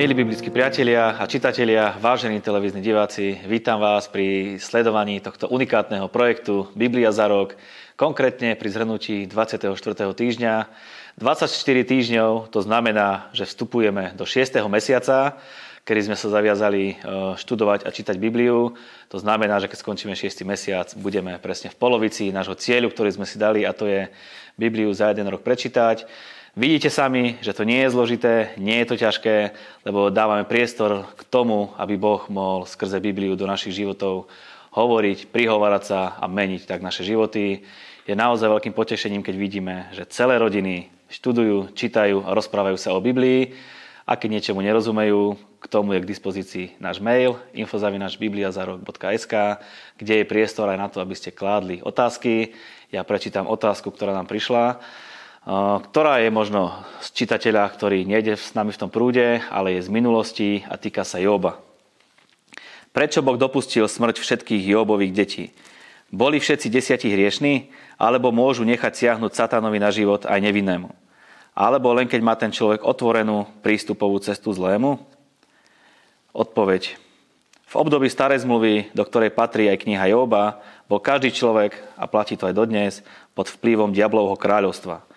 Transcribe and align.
Milí 0.00 0.16
biblickí 0.16 0.48
priatelia 0.48 1.20
a 1.20 1.28
čitatelia, 1.28 1.92
vážení 2.00 2.40
televízni 2.40 2.80
diváci, 2.80 3.36
vítam 3.44 3.84
vás 3.84 4.08
pri 4.08 4.56
sledovaní 4.56 5.20
tohto 5.20 5.44
unikátneho 5.52 6.08
projektu 6.08 6.72
Biblia 6.72 7.12
za 7.12 7.28
rok, 7.28 7.52
konkrétne 8.00 8.56
pri 8.56 8.68
zhrnutí 8.72 9.28
24. 9.28 9.76
týždňa. 10.16 10.54
24 11.20 11.52
týždňov 11.84 12.48
to 12.48 12.64
znamená, 12.64 13.28
že 13.36 13.44
vstupujeme 13.44 14.16
do 14.16 14.24
6. 14.24 14.64
mesiaca, 14.72 15.36
kedy 15.84 16.08
sme 16.08 16.16
sa 16.16 16.32
zaviazali 16.32 16.96
e, 16.96 17.36
študovať 17.36 17.84
a 17.84 17.92
čítať 17.92 18.16
Bibliu. 18.16 18.72
To 19.12 19.18
znamená, 19.20 19.60
že 19.60 19.68
keď 19.68 19.84
skončíme 19.84 20.16
6. 20.16 20.48
mesiac, 20.48 20.88
budeme 20.96 21.36
presne 21.44 21.68
v 21.68 21.76
polovici 21.76 22.32
nášho 22.32 22.56
cieľu, 22.56 22.88
ktorý 22.88 23.20
sme 23.20 23.28
si 23.28 23.36
dali, 23.36 23.68
a 23.68 23.76
to 23.76 23.84
je 23.84 24.08
Bibliu 24.56 24.96
za 24.96 25.12
jeden 25.12 25.28
rok 25.28 25.44
prečítať. 25.44 26.08
Vidíte 26.58 26.90
sami, 26.90 27.38
že 27.46 27.54
to 27.54 27.62
nie 27.62 27.78
je 27.86 27.94
zložité, 27.94 28.58
nie 28.58 28.82
je 28.82 28.90
to 28.90 28.98
ťažké, 28.98 29.54
lebo 29.86 30.10
dávame 30.10 30.42
priestor 30.42 31.06
k 31.14 31.22
tomu, 31.30 31.70
aby 31.78 31.94
Boh 31.94 32.26
mohol 32.26 32.66
skrze 32.66 32.98
Bibliu 32.98 33.38
do 33.38 33.46
našich 33.46 33.78
životov 33.78 34.26
hovoriť, 34.74 35.30
prihovárať 35.30 35.82
sa 35.86 36.18
a 36.18 36.26
meniť 36.26 36.66
tak 36.66 36.82
naše 36.82 37.06
životy. 37.06 37.62
Je 38.02 38.18
naozaj 38.18 38.50
veľkým 38.50 38.74
potešením, 38.74 39.22
keď 39.22 39.34
vidíme, 39.38 39.94
že 39.94 40.10
celé 40.10 40.42
rodiny 40.42 40.90
študujú, 41.06 41.70
čítajú 41.70 42.26
a 42.26 42.34
rozprávajú 42.34 42.74
sa 42.82 42.98
o 42.98 43.00
Biblii. 43.00 43.54
A 44.02 44.18
keď 44.18 44.42
niečomu 44.42 44.58
nerozumejú, 44.58 45.38
k 45.62 45.66
tomu 45.70 45.94
je 45.94 46.02
k 46.02 46.10
dispozícii 46.10 46.66
náš 46.82 46.98
mail 46.98 47.38
infozavinačbibliazarok.sk, 47.54 49.34
kde 50.02 50.14
je 50.18 50.26
priestor 50.26 50.66
aj 50.66 50.78
na 50.82 50.90
to, 50.90 50.98
aby 50.98 51.14
ste 51.14 51.30
kládli 51.30 51.78
otázky. 51.78 52.58
Ja 52.90 53.06
prečítam 53.06 53.46
otázku, 53.46 53.94
ktorá 53.94 54.10
nám 54.10 54.26
prišla 54.26 54.82
ktorá 55.90 56.22
je 56.22 56.30
možno 56.30 56.78
z 57.02 57.10
čitateľa, 57.10 57.74
ktorý 57.74 58.06
nejde 58.06 58.38
s 58.38 58.54
nami 58.54 58.70
v 58.70 58.80
tom 58.86 58.90
prúde, 58.90 59.42
ale 59.50 59.74
je 59.74 59.86
z 59.86 59.90
minulosti 59.90 60.62
a 60.70 60.78
týka 60.78 61.02
sa 61.02 61.18
Joba. 61.18 61.58
Prečo 62.94 63.18
Boh 63.22 63.34
dopustil 63.34 63.90
smrť 63.90 64.22
všetkých 64.22 64.62
Jobových 64.70 65.10
detí? 65.14 65.44
Boli 66.10 66.38
všetci 66.38 66.70
desiatí 66.70 67.10
hriešní, 67.10 67.70
alebo 67.98 68.34
môžu 68.34 68.62
nechať 68.66 68.94
siahnuť 68.94 69.30
satánovi 69.34 69.78
na 69.82 69.90
život 69.90 70.26
aj 70.26 70.38
nevinnému? 70.38 70.90
Alebo 71.54 71.94
len 71.98 72.06
keď 72.06 72.20
má 72.22 72.34
ten 72.38 72.54
človek 72.54 72.86
otvorenú 72.86 73.46
prístupovú 73.62 74.22
cestu 74.22 74.54
zlému? 74.54 75.02
Odpoveď. 76.30 76.94
V 77.70 77.74
období 77.74 78.10
starej 78.10 78.42
zmluvy, 78.46 78.90
do 78.94 79.02
ktorej 79.02 79.34
patrí 79.34 79.66
aj 79.70 79.82
kniha 79.82 80.14
Joba, 80.14 80.62
bol 80.86 80.98
každý 81.02 81.30
človek, 81.34 81.78
a 81.94 82.06
platí 82.10 82.34
to 82.34 82.46
aj 82.46 82.54
dodnes, 82.54 83.02
pod 83.34 83.50
vplyvom 83.50 83.90
diablovho 83.90 84.38
kráľovstva– 84.38 85.02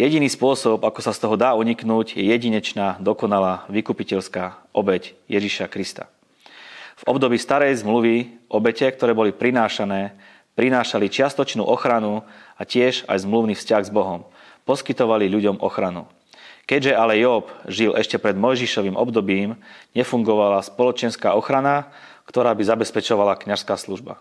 Jediný 0.00 0.32
spôsob, 0.32 0.80
ako 0.80 1.04
sa 1.04 1.12
z 1.12 1.20
toho 1.20 1.36
dá 1.36 1.52
uniknúť, 1.52 2.16
je 2.16 2.24
jedinečná, 2.24 2.96
dokonalá, 3.04 3.68
vykupiteľská 3.68 4.72
obeď 4.72 5.12
Ježiša 5.28 5.68
Krista. 5.68 6.08
V 6.96 7.04
období 7.04 7.36
starej 7.36 7.84
zmluvy 7.84 8.32
obete, 8.48 8.88
ktoré 8.88 9.12
boli 9.12 9.28
prinášané, 9.28 10.16
prinášali 10.56 11.12
čiastočnú 11.12 11.68
ochranu 11.68 12.24
a 12.56 12.64
tiež 12.64 13.04
aj 13.12 13.28
zmluvný 13.28 13.52
vzťah 13.52 13.82
s 13.84 13.92
Bohom. 13.92 14.24
Poskytovali 14.64 15.28
ľuďom 15.28 15.60
ochranu. 15.60 16.08
Keďže 16.64 16.96
ale 16.96 17.20
Job 17.20 17.52
žil 17.68 17.92
ešte 17.92 18.16
pred 18.16 18.40
Mojžišovým 18.40 18.96
obdobím, 18.96 19.60
nefungovala 19.92 20.64
spoločenská 20.64 21.36
ochrana, 21.36 21.92
ktorá 22.24 22.56
by 22.56 22.64
zabezpečovala 22.64 23.36
kňažská 23.36 23.76
služba. 23.76 24.16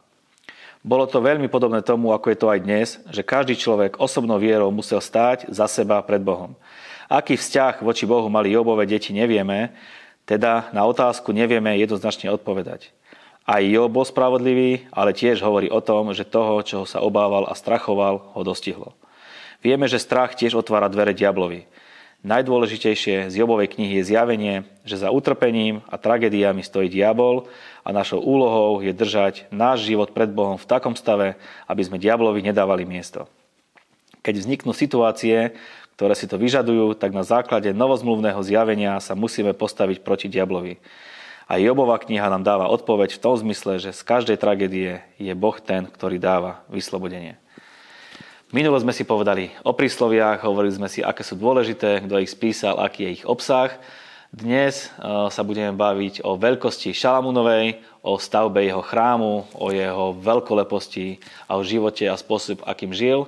Bolo 0.79 1.11
to 1.11 1.19
veľmi 1.19 1.51
podobné 1.51 1.83
tomu, 1.83 2.15
ako 2.15 2.31
je 2.31 2.39
to 2.39 2.47
aj 2.47 2.59
dnes, 2.63 2.87
že 3.11 3.19
každý 3.19 3.59
človek 3.59 3.99
osobnou 3.99 4.39
vierou 4.39 4.71
musel 4.71 5.03
stáť 5.03 5.51
za 5.51 5.67
seba 5.67 5.99
pred 5.99 6.23
Bohom. 6.23 6.55
Aký 7.11 7.35
vzťah 7.35 7.83
voči 7.83 8.07
Bohu 8.07 8.31
mali 8.31 8.55
Jobové 8.55 8.87
deti, 8.87 9.11
nevieme, 9.11 9.75
teda 10.23 10.71
na 10.71 10.87
otázku 10.87 11.35
nevieme 11.35 11.75
jednoznačne 11.75 12.31
odpovedať. 12.31 12.95
Aj 13.49 13.65
Job 13.65 13.91
bol 13.91 14.05
spravodlivý, 14.05 14.87
ale 14.93 15.11
tiež 15.11 15.41
hovorí 15.41 15.67
o 15.67 15.81
tom, 15.81 16.13
že 16.15 16.23
toho, 16.23 16.61
čoho 16.61 16.85
sa 16.85 17.01
obával 17.01 17.49
a 17.49 17.57
strachoval, 17.57 18.37
ho 18.37 18.41
dostihlo. 18.45 18.95
Vieme, 19.59 19.89
že 19.89 19.99
strach 19.99 20.37
tiež 20.37 20.55
otvára 20.55 20.87
dvere 20.87 21.11
diablovi. 21.11 21.67
Najdôležitejšie 22.19 23.31
z 23.31 23.33
Jobovej 23.35 23.73
knihy 23.73 23.99
je 23.99 24.11
zjavenie, 24.11 24.55
že 24.83 24.99
za 24.99 25.09
utrpením 25.09 25.83
a 25.87 25.95
tragédiami 25.95 26.61
stojí 26.61 26.91
diabol 26.91 27.47
a 27.89 27.95
našou 27.95 28.21
úlohou 28.21 28.85
je 28.85 28.93
držať 28.93 29.49
náš 29.49 29.89
život 29.89 30.13
pred 30.13 30.29
Bohom 30.29 30.61
v 30.61 30.69
takom 30.69 30.93
stave, 30.93 31.41
aby 31.65 31.81
sme 31.81 31.97
diablovi 31.97 32.45
nedávali 32.45 32.85
miesto. 32.85 33.25
Keď 34.21 34.45
vzniknú 34.45 34.77
situácie, 34.77 35.57
ktoré 35.97 36.13
si 36.13 36.29
to 36.29 36.37
vyžadujú, 36.37 36.93
tak 36.93 37.17
na 37.17 37.25
základe 37.25 37.73
novozmluvného 37.73 38.37
zjavenia 38.45 39.01
sa 39.01 39.17
musíme 39.17 39.57
postaviť 39.57 40.05
proti 40.05 40.29
diablovi. 40.29 40.77
A 41.49 41.57
Jobová 41.57 41.97
kniha 41.97 42.29
nám 42.29 42.45
dáva 42.45 42.69
odpoveď 42.69 43.17
v 43.17 43.23
tom 43.25 43.33
zmysle, 43.33 43.81
že 43.81 43.89
z 43.89 44.05
každej 44.05 44.37
tragédie 44.37 45.01
je 45.17 45.33
Boh 45.33 45.57
ten, 45.57 45.89
ktorý 45.89 46.21
dáva 46.21 46.61
vyslobodenie. 46.69 47.41
Minulo 48.53 48.77
sme 48.77 48.93
si 48.93 49.01
povedali 49.01 49.49
o 49.65 49.73
prísloviach, 49.73 50.45
hovorili 50.45 50.77
sme 50.77 50.93
si, 50.93 51.01
aké 51.01 51.25
sú 51.25 51.33
dôležité, 51.41 52.05
kto 52.05 52.21
ich 52.21 52.29
spísal, 52.29 52.77
aký 52.77 53.09
je 53.09 53.13
ich 53.17 53.25
obsah. 53.25 53.73
Dnes 54.29 54.85
eh, 54.85 55.29
sa 55.33 55.41
budeme 55.41 55.73
baviť 55.73 56.21
o 56.21 56.37
veľkosti 56.37 56.93
Šalamúnovej, 56.93 57.81
o 58.05 58.21
stavbe 58.21 58.61
jeho 58.61 58.85
chrámu, 58.85 59.49
o 59.57 59.73
jeho 59.73 60.13
veľkoleposti 60.13 61.17
a 61.49 61.57
o 61.57 61.65
živote 61.65 62.05
a 62.05 62.13
spôsob, 62.13 62.61
akým 62.61 62.93
žil. 62.93 63.25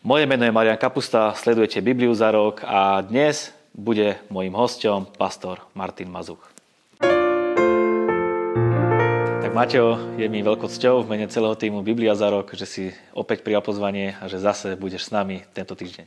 Moje 0.00 0.24
meno 0.24 0.48
je 0.48 0.56
Marian 0.56 0.80
Kapusta, 0.80 1.36
sledujete 1.36 1.84
Bibliu 1.84 2.16
za 2.16 2.32
rok 2.32 2.64
a 2.64 3.04
dnes 3.04 3.52
bude 3.76 4.16
mojim 4.32 4.56
hostom 4.56 5.04
pastor 5.04 5.60
Martin 5.76 6.08
Mazuch. 6.08 6.40
Mateo, 9.56 9.96
je 10.20 10.28
mi 10.28 10.44
veľkou 10.44 10.68
cťou 10.68 11.00
v 11.00 11.16
mene 11.16 11.32
celého 11.32 11.56
týmu 11.56 11.80
Biblia 11.80 12.12
za 12.12 12.28
rok, 12.28 12.52
že 12.52 12.68
si 12.68 12.84
opäť 13.16 13.40
prijal 13.40 13.64
pozvanie 13.64 14.12
a 14.20 14.28
že 14.28 14.36
zase 14.36 14.76
budeš 14.76 15.08
s 15.08 15.14
nami 15.16 15.48
tento 15.56 15.72
týždeň. 15.72 16.04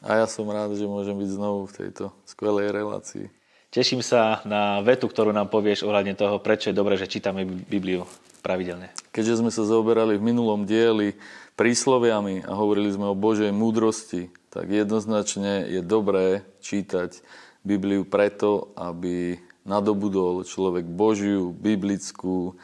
A 0.00 0.24
ja 0.24 0.26
som 0.30 0.48
rád, 0.48 0.72
že 0.72 0.88
môžem 0.88 1.12
byť 1.12 1.30
znovu 1.36 1.68
v 1.68 1.76
tejto 1.84 2.16
skvelej 2.24 2.72
relácii. 2.72 3.28
Teším 3.68 4.00
sa 4.00 4.40
na 4.48 4.80
vetu, 4.80 5.06
ktorú 5.06 5.30
nám 5.30 5.52
povieš 5.52 5.84
ohľadne 5.84 6.16
toho, 6.16 6.40
prečo 6.40 6.72
je 6.72 6.78
dobré, 6.78 6.96
že 6.96 7.10
čítame 7.10 7.44
Bibliu 7.44 8.08
pravidelne. 8.40 8.88
Keďže 9.12 9.44
sme 9.44 9.50
sa 9.52 9.68
zaoberali 9.68 10.16
v 10.16 10.26
minulom 10.32 10.64
dieli 10.64 11.18
prísloviami 11.58 12.48
a 12.48 12.52
hovorili 12.56 12.88
sme 12.88 13.12
o 13.12 13.18
Božej 13.18 13.52
múdrosti, 13.52 14.32
tak 14.48 14.72
jednoznačne 14.72 15.68
je 15.68 15.84
dobré 15.84 16.48
čítať 16.64 17.20
Bibliu 17.66 18.08
preto, 18.08 18.72
aby 18.78 19.36
nadobudol 19.68 20.48
človek 20.48 20.88
Božiu, 20.88 21.52
biblickú, 21.52 22.56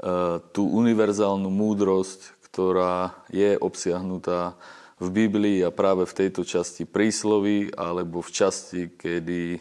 E, 0.00 0.40
tú 0.56 0.64
univerzálnu 0.64 1.52
múdrosť, 1.52 2.32
ktorá 2.48 3.12
je 3.28 3.60
obsiahnutá 3.60 4.56
v 4.96 5.08
Biblii 5.12 5.60
a 5.60 5.68
práve 5.68 6.08
v 6.08 6.16
tejto 6.24 6.40
časti 6.40 6.88
prísloví 6.88 7.68
alebo 7.76 8.24
v 8.24 8.30
časti, 8.32 8.88
kedy 8.96 9.60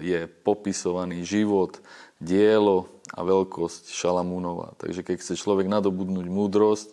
je 0.00 0.24
popisovaný 0.46 1.24
život, 1.24 1.80
dielo 2.20 2.88
a 3.12 3.24
veľkosť 3.24 3.90
Šalamúnova. 3.92 4.76
Takže 4.80 5.04
keď 5.04 5.16
chce 5.20 5.34
človek 5.40 5.68
nadobudnúť 5.68 6.26
múdrosť, 6.28 6.88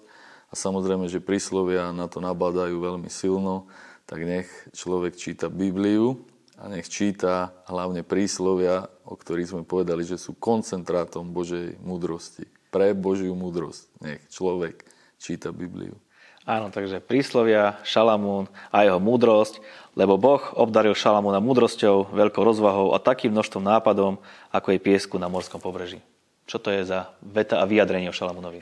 a 0.48 0.54
samozrejme, 0.56 1.12
že 1.12 1.20
príslovia 1.20 1.92
na 1.92 2.08
to 2.08 2.24
nabadajú 2.24 2.80
veľmi 2.80 3.12
silno, 3.12 3.68
tak 4.08 4.24
nech 4.24 4.48
človek 4.72 5.20
číta 5.20 5.52
Bibliu 5.52 6.24
a 6.56 6.72
nech 6.72 6.88
číta 6.88 7.52
hlavne 7.68 8.08
príslovia, 8.08 8.88
o 9.04 9.20
ktorých 9.20 9.52
sme 9.52 9.64
povedali, 9.68 10.08
že 10.08 10.16
sú 10.16 10.40
koncentrátom 10.40 11.36
Božej 11.36 11.76
múdrosti 11.84 12.48
pre 12.72 12.96
Božiu 12.96 13.36
múdrosť. 13.36 13.92
Nech 14.00 14.24
človek 14.32 14.88
číta 15.20 15.52
Bibliu. 15.52 16.00
Áno, 16.48 16.72
takže 16.72 17.04
príslovia, 17.04 17.84
Šalamún 17.84 18.48
a 18.72 18.88
jeho 18.88 19.04
múdrosť, 19.04 19.60
lebo 19.98 20.22
Boh 20.22 20.44
obdaril 20.54 20.94
Šalamúna 20.94 21.42
múdrosťou, 21.42 22.14
veľkou 22.14 22.46
rozvahou 22.46 22.94
a 22.94 23.02
takým 23.02 23.34
množstvom 23.34 23.66
nápadom, 23.66 24.22
ako 24.54 24.68
je 24.70 24.86
piesku 24.86 25.18
na 25.18 25.26
morskom 25.26 25.58
pobreží. 25.58 25.98
Čo 26.46 26.62
to 26.62 26.70
je 26.70 26.86
za 26.86 27.10
veta 27.26 27.58
a 27.58 27.66
vyjadrenie 27.66 28.08
o 28.08 28.16
Šalamúnovi? 28.16 28.62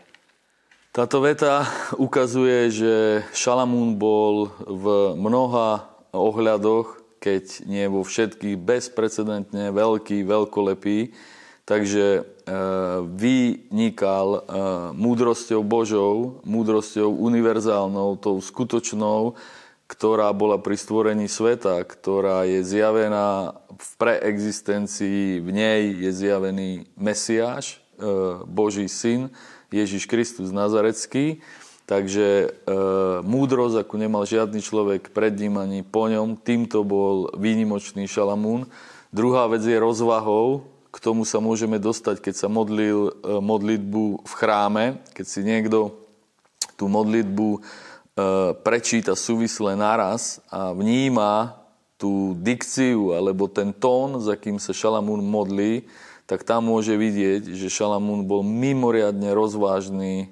Táto 0.96 1.20
veta 1.20 1.68
ukazuje, 2.00 2.72
že 2.72 2.94
Šalamún 3.36 4.00
bol 4.00 4.48
v 4.64 5.14
mnoha 5.20 5.84
ohľadoch, 6.16 7.04
keď 7.20 7.68
nie 7.68 7.84
vo 7.92 8.08
všetkých 8.08 8.56
bezprecedentne 8.56 9.76
veľký, 9.76 10.24
veľkolepý, 10.24 11.12
Takže 11.66 12.06
e, 12.06 12.24
vynikal 13.10 14.28
e, 14.38 14.40
múdrosťou 14.94 15.66
Božou, 15.66 16.38
múdrosťou 16.46 17.10
univerzálnou, 17.10 18.22
tou 18.22 18.38
skutočnou, 18.38 19.34
ktorá 19.96 20.28
bola 20.36 20.60
pri 20.60 20.76
stvorení 20.76 21.32
sveta, 21.32 21.80
ktorá 21.88 22.44
je 22.44 22.68
zjavená 22.68 23.56
v 23.72 23.90
preexistencii, 23.96 25.40
v 25.40 25.50
nej 25.56 25.82
je 26.04 26.12
zjavený 26.12 26.92
Mesiáš, 27.00 27.80
e, 27.96 28.04
Boží 28.44 28.92
syn, 28.92 29.32
Ježiš 29.72 30.04
Kristus 30.12 30.52
Nazarecký. 30.52 31.40
Takže 31.88 32.28
e, 32.28 32.48
múdrosť, 33.24 33.88
ako 33.88 33.96
nemal 33.96 34.28
žiadny 34.28 34.60
človek 34.60 35.16
pred 35.16 35.32
ním 35.40 35.56
ani 35.56 35.80
po 35.80 36.12
ňom, 36.12 36.36
týmto 36.44 36.84
bol 36.84 37.32
výnimočný 37.40 38.04
Šalamún. 38.04 38.68
Druhá 39.16 39.48
vec 39.48 39.64
je 39.64 39.80
rozvahou, 39.80 40.68
k 40.92 40.98
tomu 41.00 41.24
sa 41.24 41.40
môžeme 41.40 41.80
dostať, 41.80 42.20
keď 42.20 42.36
sa 42.36 42.48
modlil 42.52 43.16
e, 43.16 43.40
modlitbu 43.40 44.28
v 44.28 44.34
chráme, 44.36 45.00
keď 45.16 45.26
si 45.30 45.40
niekto 45.40 45.96
tú 46.76 46.92
modlitbu 46.92 47.64
prečíta 48.64 49.12
súvisle 49.12 49.76
naraz 49.76 50.40
a 50.48 50.72
vníma 50.72 51.60
tú 52.00 52.36
dikciu 52.40 53.16
alebo 53.16 53.52
ten 53.52 53.76
tón, 53.76 54.20
za 54.24 54.40
kým 54.40 54.60
sa 54.60 54.72
Šalamún 54.72 55.24
modlí, 55.24 55.88
tak 56.24 56.48
tam 56.48 56.72
môže 56.72 56.96
vidieť, 56.96 57.54
že 57.54 57.68
Šalamún 57.68 58.24
bol 58.24 58.42
mimoriadne 58.42 59.36
rozvážny 59.36 60.14
e, 60.16 60.28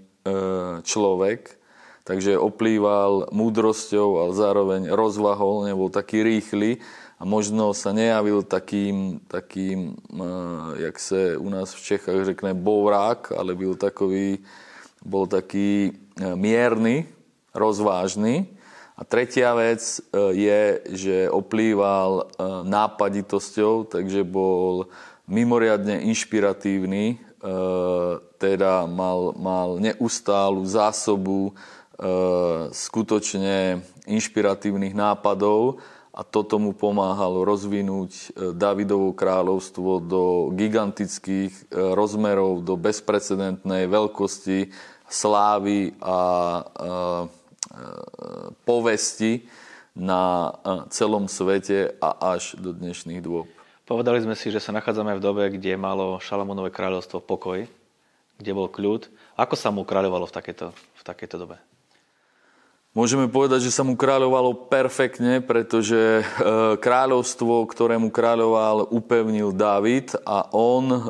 človek, 0.84 1.60
takže 2.04 2.40
oplýval 2.40 3.32
múdrosťou, 3.32 4.28
ale 4.28 4.32
zároveň 4.36 4.82
rozvahol, 4.92 5.68
nebol 5.68 5.88
taký 5.88 6.24
rýchly 6.24 6.84
a 7.20 7.24
možno 7.24 7.72
sa 7.72 7.96
nejavil 7.96 8.44
takým, 8.44 9.24
takým 9.32 9.96
eh, 9.96 10.92
jak 10.92 10.96
sa 11.00 11.40
u 11.40 11.48
nás 11.48 11.72
v 11.72 11.96
Čechách 11.96 12.36
řekne 12.36 12.52
bourák, 12.52 13.32
ale 13.32 13.56
byl 13.56 13.80
takový, 13.80 14.44
bol 15.00 15.28
taký 15.28 15.96
mierny, 16.36 17.08
rozvážny. 17.54 18.50
A 18.94 19.02
tretia 19.06 19.54
vec 19.58 19.82
eh, 19.82 20.04
je, 20.34 20.62
že 20.94 21.18
oplýval 21.32 22.30
nápaditosťou, 22.68 23.90
takže 23.90 24.28
bol 24.28 24.92
mimoriadne 25.24 26.04
inšpiratívny, 26.12 27.16
teda 28.40 28.88
mal, 28.88 29.32
mal 29.40 29.80
neustálu 29.80 30.68
zásobu 30.68 31.56
skutočne 32.76 33.80
inšpiratívnych 34.04 34.92
nápadov 34.92 35.80
a 36.14 36.22
toto 36.22 36.62
mu 36.62 36.78
pomáhalo 36.78 37.42
rozvinúť 37.42 38.12
e, 38.14 38.26
Davidovo 38.54 39.18
kráľovstvo 39.18 39.98
do 39.98 40.54
gigantických 40.54 41.50
e, 41.50 41.64
rozmerov, 41.74 42.62
do 42.62 42.78
bezprecedentnej 42.78 43.90
veľkosti, 43.90 44.70
slávy 45.10 45.98
a 45.98 46.22
e, 46.62 46.64
povesti 48.65 49.48
na 49.94 50.56
celom 50.89 51.30
svete 51.30 51.94
a 52.01 52.33
až 52.33 52.57
do 52.57 52.74
dnešných 52.74 53.21
dôb. 53.21 53.45
Povedali 53.83 54.24
sme 54.24 54.33
si, 54.33 54.50
že 54.50 54.63
sa 54.63 54.74
nachádzame 54.74 55.19
v 55.19 55.24
dobe, 55.24 55.44
kde 55.54 55.77
malo 55.77 56.18
Šalamúnové 56.18 56.71
kráľovstvo 56.74 57.21
pokoj, 57.21 57.68
kde 58.39 58.51
bol 58.56 58.71
kľud. 58.71 59.12
Ako 59.38 59.54
sa 59.54 59.69
mu 59.69 59.86
kráľovalo 59.86 60.25
v 60.25 60.33
takejto, 60.33 60.68
v 60.71 61.04
takejto 61.04 61.36
dobe? 61.36 61.57
Môžeme 62.94 63.25
povedať, 63.25 63.65
že 63.65 63.74
sa 63.74 63.81
mu 63.81 63.98
kráľovalo 63.98 64.69
perfektne, 64.69 65.42
pretože 65.42 66.21
e, 66.21 66.24
kráľovstvo, 66.77 67.65
ktorému 67.65 68.13
kráľoval, 68.13 68.94
upevnil 68.94 69.50
Dávid 69.50 70.13
a 70.21 70.45
on 70.54 70.86
e, 70.94 71.01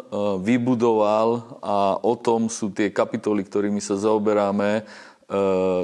vybudoval 0.47 1.59
a 1.59 1.99
o 1.99 2.15
tom 2.15 2.47
sú 2.47 2.71
tie 2.71 2.87
kapitoly, 2.87 3.43
ktorými 3.43 3.83
sa 3.83 3.99
zaoberáme. 3.99 4.87
E, 5.23 5.37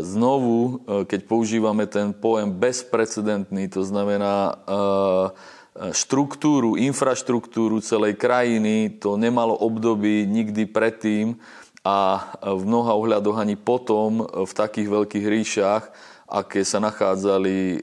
znovu, 0.04 0.84
keď 1.08 1.20
používame 1.26 1.88
ten 1.88 2.12
pojem 2.12 2.52
bezprecedentný, 2.52 3.72
to 3.72 3.82
znamená 3.84 4.60
štruktúru, 5.96 6.76
infraštruktúru 6.76 7.80
celej 7.80 8.20
krajiny, 8.20 9.00
to 9.00 9.16
nemalo 9.16 9.56
období 9.56 10.28
nikdy 10.28 10.68
predtým, 10.68 11.40
a 11.80 12.28
v 12.44 12.68
mnoha 12.68 12.92
ohľadoch 12.92 13.40
ani 13.40 13.56
potom 13.56 14.28
v 14.28 14.52
takých 14.52 14.92
veľkých 14.92 15.26
ríšach, 15.26 15.84
aké 16.28 16.68
sa 16.68 16.84
nachádzali 16.84 17.82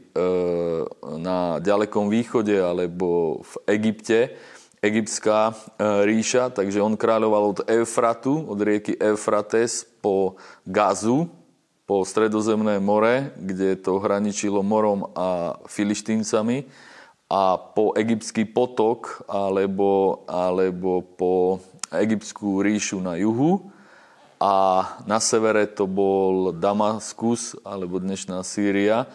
na 1.18 1.58
ďalekom 1.58 2.12
východe 2.12 2.54
alebo 2.54 3.40
v 3.42 3.54
Egypte, 3.72 4.36
egyptská 4.84 5.56
ríša, 5.80 6.52
takže 6.52 6.84
on 6.84 6.94
kráľoval 6.94 7.56
od 7.56 7.60
Eufratu, 7.66 8.44
od 8.46 8.60
rieky 8.60 8.94
Eufrates 9.00 9.88
po 10.04 10.36
Gazu, 10.62 11.26
po 11.86 12.02
Stredozemné 12.02 12.82
more, 12.82 13.30
kde 13.38 13.78
to 13.78 14.02
hraničilo 14.02 14.58
morom 14.66 15.06
a 15.14 15.54
filištíncami 15.70 16.66
a 17.30 17.58
po 17.58 17.94
egyptský 17.94 18.42
potok 18.42 19.22
alebo, 19.30 20.22
alebo 20.26 21.06
po 21.14 21.62
egyptskú 21.94 22.58
ríšu 22.58 22.98
na 22.98 23.14
juhu 23.14 23.70
a 24.42 24.84
na 25.06 25.22
severe 25.22 25.70
to 25.70 25.86
bol 25.86 26.50
Damaskus 26.50 27.54
alebo 27.62 28.02
dnešná 28.02 28.42
Sýria. 28.42 29.06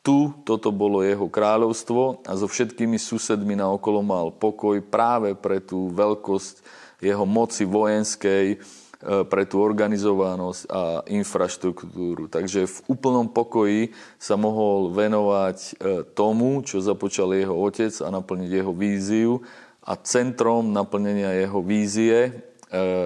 Tu 0.00 0.32
toto 0.46 0.72
bolo 0.72 1.04
jeho 1.04 1.28
kráľovstvo 1.28 2.24
a 2.24 2.32
so 2.38 2.46
všetkými 2.48 2.96
susedmi 2.96 3.58
na 3.58 3.68
okolo 3.68 4.00
mal 4.00 4.32
pokoj 4.32 4.80
práve 4.80 5.36
pre 5.36 5.60
tú 5.60 5.92
veľkosť 5.92 6.64
jeho 7.04 7.26
moci 7.28 7.68
vojenskej, 7.68 8.60
pre 9.00 9.48
tú 9.48 9.64
organizovanosť 9.64 10.60
a 10.68 11.00
infraštruktúru. 11.08 12.28
Takže 12.28 12.68
v 12.68 12.78
úplnom 12.92 13.32
pokoji 13.32 13.96
sa 14.20 14.36
mohol 14.36 14.92
venovať 14.92 15.58
e, 15.58 15.72
tomu, 16.12 16.60
čo 16.60 16.84
započal 16.84 17.32
jeho 17.32 17.56
otec 17.56 17.96
a 18.04 18.12
naplniť 18.12 18.50
jeho 18.52 18.72
víziu. 18.76 19.40
A 19.80 19.96
centrom 19.96 20.68
naplnenia 20.68 21.32
jeho 21.32 21.64
vízie 21.64 22.28
e, 22.28 22.30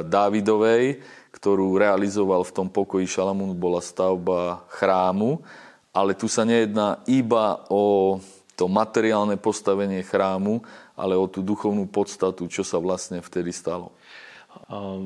Dávidovej 0.02 0.98
ktorú 1.34 1.76
realizoval 1.76 2.40
v 2.46 2.54
tom 2.56 2.68
pokoji 2.72 3.04
Šalamún, 3.04 3.58
bola 3.58 3.84
stavba 3.84 4.64
chrámu, 4.70 5.44
ale 5.90 6.16
tu 6.16 6.30
sa 6.30 6.46
nejedná 6.46 7.04
iba 7.04 7.66
o 7.68 8.16
to 8.54 8.70
materiálne 8.70 9.34
postavenie 9.34 10.06
chrámu, 10.06 10.62
ale 10.94 11.18
o 11.18 11.26
tú 11.26 11.42
duchovnú 11.42 11.90
podstatu, 11.90 12.46
čo 12.46 12.62
sa 12.62 12.78
vlastne 12.78 13.18
vtedy 13.18 13.50
stalo. 13.50 13.90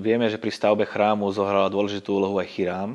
Vieme, 0.01 0.31
že 0.31 0.41
pri 0.41 0.55
stavbe 0.55 0.85
chrámu 0.87 1.29
zohrala 1.35 1.73
dôležitú 1.73 2.17
úlohu 2.17 2.39
aj 2.39 2.49
Chirám. 2.53 2.91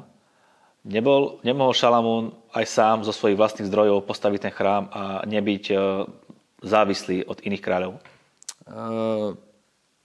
Nebol, 0.83 1.39
nemohol 1.47 1.71
Šalamún 1.71 2.35
aj 2.51 2.65
sám 2.67 2.97
zo 3.07 3.15
svojich 3.15 3.39
vlastných 3.39 3.71
zdrojov 3.71 4.03
postaviť 4.03 4.39
ten 4.43 4.53
chrám 4.53 4.91
a 4.91 5.23
nebyť 5.23 5.63
e, 5.71 5.75
závislý 6.59 7.23
od 7.23 7.39
iných 7.39 7.63
kráľov? 7.63 7.93
E, 7.95 8.01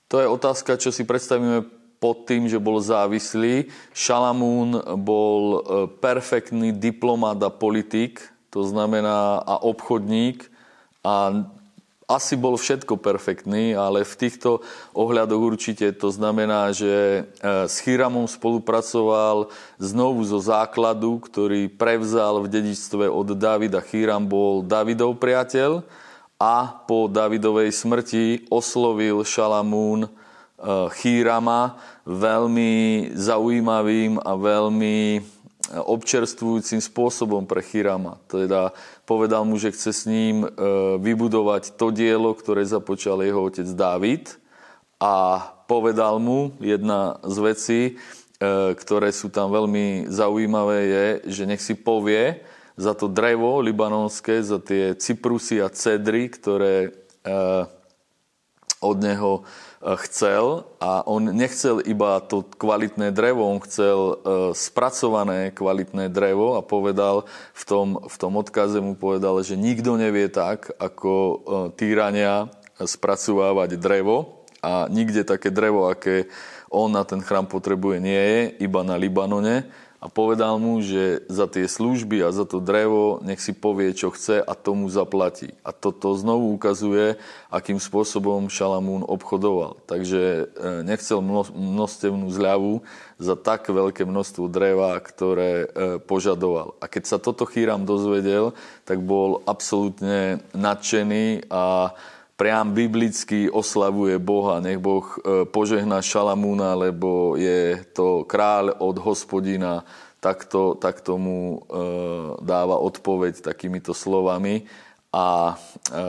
to 0.06 0.16
je 0.22 0.26
otázka, 0.30 0.78
čo 0.78 0.94
si 0.94 1.02
predstavíme 1.02 1.66
pod 1.98 2.30
tým, 2.30 2.46
že 2.46 2.62
bol 2.62 2.78
závislý. 2.78 3.66
Šalamún 3.90 4.78
bol 5.02 5.66
perfektný 5.98 6.70
diplomat 6.70 7.42
a 7.42 7.50
politik, 7.50 8.22
to 8.54 8.62
znamená 8.62 9.42
a 9.42 9.58
obchodník 9.66 10.46
a 11.02 11.42
asi 12.08 12.40
bol 12.40 12.56
všetko 12.56 12.96
perfektný, 12.96 13.76
ale 13.76 14.00
v 14.00 14.14
týchto 14.16 14.64
ohľadoch 14.96 15.42
určite 15.54 15.92
to 15.92 16.08
znamená, 16.08 16.72
že 16.72 16.88
e, 16.88 17.20
s 17.68 17.84
Chiramom 17.84 18.24
spolupracoval 18.24 19.52
znovu 19.76 20.24
zo 20.24 20.40
základu, 20.40 21.20
ktorý 21.20 21.68
prevzal 21.68 22.40
v 22.40 22.48
dedičstve 22.48 23.12
od 23.12 23.36
Davida. 23.36 23.84
Chiram 23.84 24.24
bol 24.24 24.64
Davidov 24.64 25.20
priateľ 25.20 25.84
a 26.40 26.80
po 26.88 27.12
Davidovej 27.12 27.76
smrti 27.76 28.48
oslovil 28.48 29.20
Šalamún 29.28 30.08
Eh, 30.58 30.90
chýrama 30.98 31.78
veľmi 32.02 33.14
zaujímavým 33.14 34.18
a 34.18 34.34
veľmi 34.34 35.22
občerstvujúcim 35.70 36.82
spôsobom 36.82 37.46
pre 37.46 37.62
Chirama. 37.62 38.18
Teda 38.26 38.74
povedal 39.08 39.48
mu, 39.48 39.56
že 39.56 39.72
chce 39.72 39.90
s 39.96 40.02
ním 40.04 40.44
eh, 40.44 40.50
vybudovať 41.00 41.80
to 41.80 41.88
dielo, 41.88 42.36
ktoré 42.36 42.68
započal 42.68 43.24
jeho 43.24 43.40
otec 43.40 43.64
Dávid. 43.72 44.36
A 45.00 45.40
povedal 45.64 46.20
mu 46.20 46.52
jedna 46.60 47.16
z 47.24 47.36
vecí, 47.40 47.80
eh, 47.96 48.76
ktoré 48.76 49.08
sú 49.16 49.32
tam 49.32 49.48
veľmi 49.48 50.12
zaujímavé, 50.12 50.78
je, 50.84 51.06
že 51.32 51.48
nech 51.48 51.64
si 51.64 51.72
povie 51.72 52.44
za 52.76 52.92
to 52.92 53.08
drevo 53.08 53.64
libanonské, 53.64 54.44
za 54.44 54.60
tie 54.60 54.92
cyprusy 54.92 55.64
a 55.64 55.72
cedry, 55.72 56.30
ktoré 56.30 56.94
od 58.78 58.96
neho 59.02 59.42
E, 59.42 59.67
chcel 59.78 60.66
a 60.82 61.06
on 61.06 61.30
nechcel 61.30 61.78
iba 61.86 62.18
to 62.18 62.42
kvalitné 62.42 63.14
drevo, 63.14 63.46
on 63.46 63.62
chcel 63.62 63.98
e, 63.98 64.14
spracované 64.54 65.54
kvalitné 65.54 66.10
drevo 66.10 66.58
a 66.58 66.66
povedal 66.66 67.30
v 67.54 67.62
tom, 67.62 67.88
v 68.02 68.16
tom 68.18 68.32
odkaze 68.34 68.82
mu 68.82 68.98
povedal, 68.98 69.38
že 69.46 69.54
nikto 69.54 69.94
nevie 69.94 70.26
tak, 70.26 70.74
ako 70.82 71.12
e, 71.14 71.36
týrania 71.78 72.50
spracovávať 72.78 73.78
drevo 73.78 74.46
a 74.58 74.90
nikde 74.90 75.22
také 75.22 75.54
drevo, 75.54 75.86
aké 75.86 76.26
on 76.68 76.90
na 76.90 77.06
ten 77.06 77.22
chrám 77.22 77.46
potrebuje, 77.46 78.02
nie 78.02 78.18
je, 78.18 78.40
iba 78.66 78.82
na 78.82 78.98
Libanone 78.98 79.70
a 79.98 80.06
povedal 80.06 80.62
mu, 80.62 80.78
že 80.78 81.26
za 81.26 81.50
tie 81.50 81.66
služby 81.66 82.22
a 82.22 82.30
za 82.30 82.46
to 82.46 82.62
drevo 82.62 83.18
nech 83.26 83.42
si 83.42 83.50
povie, 83.50 83.90
čo 83.90 84.14
chce 84.14 84.38
a 84.38 84.54
tomu 84.54 84.86
zaplatí. 84.86 85.50
A 85.66 85.74
toto 85.74 86.14
znovu 86.14 86.54
ukazuje, 86.54 87.18
akým 87.50 87.82
spôsobom 87.82 88.46
Šalamún 88.46 89.02
obchodoval. 89.02 89.82
Takže 89.90 90.22
e, 90.22 90.42
nechcel 90.86 91.18
množstevnú 91.50 92.30
zľavu 92.30 92.86
za 93.18 93.34
tak 93.34 93.66
veľké 93.66 94.06
množstvo 94.06 94.46
dreva, 94.46 94.94
ktoré 95.02 95.66
e, 95.66 95.68
požadoval. 95.98 96.78
A 96.78 96.86
keď 96.86 97.02
sa 97.10 97.18
toto 97.18 97.42
Chýram 97.42 97.82
dozvedel, 97.82 98.54
tak 98.86 99.02
bol 99.02 99.42
absolútne 99.50 100.38
nadšený 100.54 101.50
a 101.50 101.90
priam 102.38 102.70
biblicky 102.70 103.50
oslavuje 103.50 104.14
Boha. 104.22 104.62
Nech 104.62 104.78
Boh 104.78 105.02
e, 105.02 105.42
požehná 105.50 105.98
Šalamúna, 105.98 106.78
lebo 106.78 107.34
je 107.34 107.82
to 107.90 108.22
kráľ 108.22 108.78
od 108.78 108.96
hospodina. 109.02 109.82
Takto, 110.22 110.78
tak 110.78 111.02
tomu 111.02 111.58
e, 111.66 111.82
dáva 112.46 112.78
odpoveď 112.78 113.42
takýmito 113.42 113.90
slovami. 113.90 114.70
A 115.10 115.58
e, 115.90 116.02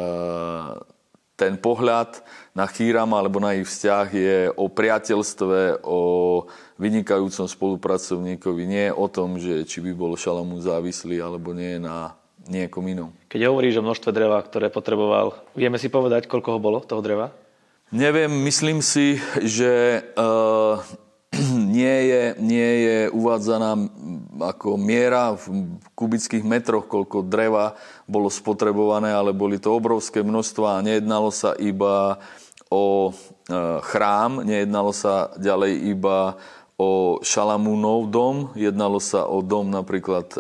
ten 1.33 1.57
pohľad 1.57 2.21
na 2.53 2.69
Chýrama 2.69 3.17
alebo 3.17 3.41
na 3.41 3.57
ich 3.57 3.65
vzťah 3.65 4.07
je 4.13 4.37
o 4.53 4.69
priateľstve, 4.69 5.81
o 5.81 6.01
vynikajúcom 6.77 7.47
spolupracovníkovi. 7.49 8.63
Nie 8.69 8.85
o 8.93 9.09
tom, 9.09 9.41
že 9.41 9.65
či 9.65 9.81
by 9.81 9.97
bol 9.97 10.13
Šalamún 10.13 10.61
závislý 10.61 11.25
alebo 11.25 11.57
nie 11.57 11.81
na 11.81 12.18
niekom 12.49 12.83
inom. 12.89 13.13
Keď 13.29 13.45
hovoríš 13.45 13.79
o 13.79 13.85
množstve 13.85 14.09
dreva, 14.09 14.41
ktoré 14.41 14.73
potreboval, 14.73 15.37
vieme 15.53 15.77
si 15.77 15.87
povedať, 15.87 16.25
koľko 16.25 16.57
ho 16.57 16.59
bolo, 16.59 16.79
toho 16.81 16.99
dreva? 16.99 17.31
Neviem, 17.93 18.29
myslím 18.45 18.81
si, 18.81 19.17
že 19.41 20.05
uh, 20.17 20.81
nie, 21.77 21.95
je, 22.09 22.23
nie 22.41 22.69
je 22.85 22.97
uvádzaná 23.13 23.71
ako 24.53 24.77
miera 24.77 25.37
v 25.37 25.77
kubických 25.93 26.45
metroch, 26.45 26.89
koľko 26.89 27.25
dreva 27.25 27.77
bolo 28.09 28.33
spotrebované, 28.33 29.13
ale 29.13 29.33
boli 29.33 29.61
to 29.61 29.73
obrovské 29.73 30.25
množstva 30.25 30.81
a 30.81 30.85
nejednalo 30.85 31.29
sa 31.29 31.53
iba 31.57 32.21
o 32.69 33.09
uh, 33.09 33.81
chrám, 33.81 34.45
nejednalo 34.45 34.93
sa 34.93 35.33
ďalej 35.37 35.89
iba 35.89 36.37
o 36.79 37.19
Šalamúnov 37.19 38.07
dom, 38.07 38.35
jednalo 38.55 39.03
sa 39.03 39.27
o 39.27 39.43
dom 39.43 39.67
napríklad 39.67 40.31
e, 40.31 40.39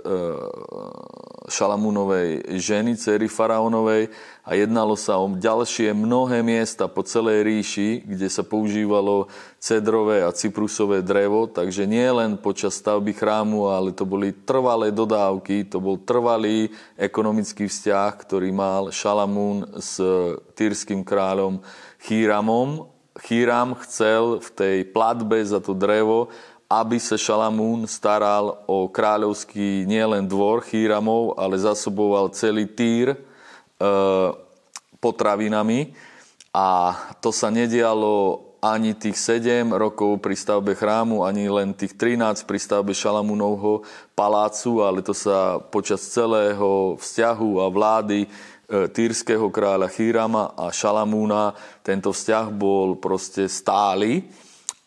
Šalamúnovej 1.49 2.45
ženy, 2.61 2.95
cery 2.95 3.27
faraónovej 3.27 4.13
a 4.45 4.55
jednalo 4.55 4.93
sa 4.93 5.17
o 5.17 5.27
ďalšie 5.27 5.91
mnohé 5.97 6.45
miesta 6.45 6.85
po 6.85 7.01
celej 7.01 7.43
ríši, 7.43 8.05
kde 8.05 8.29
sa 8.29 8.45
používalo 8.45 9.27
cedrové 9.57 10.23
a 10.23 10.31
cyprusové 10.31 11.01
drevo, 11.01 11.49
takže 11.49 11.89
nie 11.89 12.05
len 12.05 12.37
počas 12.37 12.77
stavby 12.77 13.11
chrámu, 13.11 13.67
ale 13.67 13.91
to 13.91 14.05
boli 14.05 14.31
trvalé 14.31 14.93
dodávky, 14.93 15.67
to 15.67 15.81
bol 15.81 15.97
trvalý 15.97 16.71
ekonomický 16.95 17.67
vzťah, 17.67 18.13
ktorý 18.15 18.53
mal 18.53 18.93
Šalamún 18.93 19.65
s 19.81 19.99
týrským 20.55 21.03
kráľom 21.03 21.59
Chýramom 22.05 22.99
Chýram 23.19 23.75
chcel 23.83 24.39
v 24.39 24.49
tej 24.55 24.77
platbe 24.87 25.43
za 25.43 25.59
to 25.59 25.75
drevo, 25.75 26.31
aby 26.69 27.01
sa 27.01 27.17
Šalamún 27.17 27.89
staral 27.89 28.61
o 28.69 28.85
kráľovský 28.85 29.89
nielen 29.89 30.29
dvor 30.29 30.61
Chýramov, 30.61 31.33
ale 31.35 31.57
zasoboval 31.57 32.29
celý 32.37 32.69
týr 32.69 33.13
e, 33.13 33.17
potravinami. 35.01 35.97
A 36.53 36.93
to 37.19 37.33
sa 37.33 37.49
nedialo 37.49 38.45
ani 38.61 38.93
tých 38.93 39.17
7 39.17 39.73
rokov 39.73 40.21
pri 40.21 40.35
stavbe 40.37 40.77
chrámu, 40.77 41.25
ani 41.25 41.49
len 41.49 41.73
tých 41.73 41.97
13 41.97 42.45
pri 42.45 42.59
stavbe 42.61 42.93
Šalamúnovho 42.93 43.81
palácu, 44.13 44.85
ale 44.85 45.01
to 45.01 45.17
sa 45.17 45.57
počas 45.57 46.05
celého 46.05 46.95
vzťahu 47.01 47.49
a 47.59 47.67
vlády 47.67 48.29
E, 48.69 48.85
týrskeho 48.85 49.49
kráľa 49.49 49.89
Chírama 49.89 50.53
a 50.53 50.69
Šalamúna. 50.69 51.57
Tento 51.81 52.13
vzťah 52.13 52.53
bol 52.53 53.01
proste 53.01 53.49
stály 53.49 54.29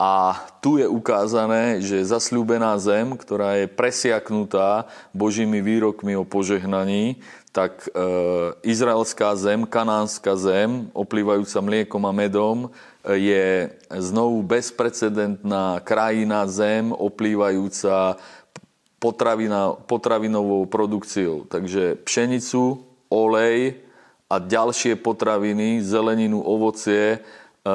a 0.01 0.35
tu 0.59 0.81
je 0.81 0.89
ukázané, 0.89 1.79
že 1.79 2.03
zasľúbená 2.03 2.75
zem, 2.83 3.15
ktorá 3.15 3.63
je 3.63 3.71
presiaknutá 3.71 4.91
Božími 5.15 5.63
výrokmi 5.63 6.19
o 6.19 6.27
požehnaní, 6.27 7.23
tak 7.53 7.87
e, 7.87 8.01
izraelská 8.65 9.37
zem, 9.37 9.69
kanánska 9.69 10.35
zem, 10.41 10.89
oplývajúca 10.97 11.61
mliekom 11.61 12.03
a 12.09 12.13
medom, 12.13 12.67
e, 12.67 12.69
je 13.21 13.47
znovu 13.93 14.41
bezprecedentná 14.41 15.85
krajina 15.85 16.49
zem, 16.49 16.91
oplývajúca 16.97 18.17
potravina, 18.97 19.77
potravinovou 19.85 20.65
produkciou. 20.65 21.45
Takže 21.45 22.01
pšenicu, 22.09 22.81
olej 23.13 23.85
a 24.33 24.41
ďalšie 24.41 24.97
potraviny, 24.97 25.85
zeleninu, 25.85 26.41
ovocie, 26.41 27.05
e, 27.13 27.19
e, 27.19 27.75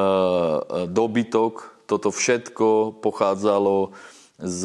dobytok, 0.89 1.76
toto 1.87 2.11
všetko 2.11 2.99
pochádzalo 2.99 3.95
z 4.37 4.61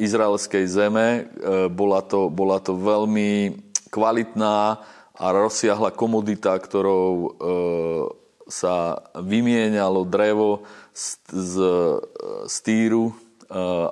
izraelskej 0.00 0.64
zeme. 0.66 1.06
E, 1.06 1.22
bola 1.70 2.02
to, 2.02 2.32
bola 2.32 2.58
to 2.58 2.74
veľmi 2.74 3.60
kvalitná 3.94 4.82
a 5.14 5.26
rozsiahla 5.30 5.94
komodita, 5.94 6.58
ktorou 6.58 7.38
sa 8.50 8.98
vymienialo 9.14 10.02
drevo 10.02 10.66
z, 10.90 11.22
z, 11.30 11.54
z 12.50 12.56
týru 12.66 13.14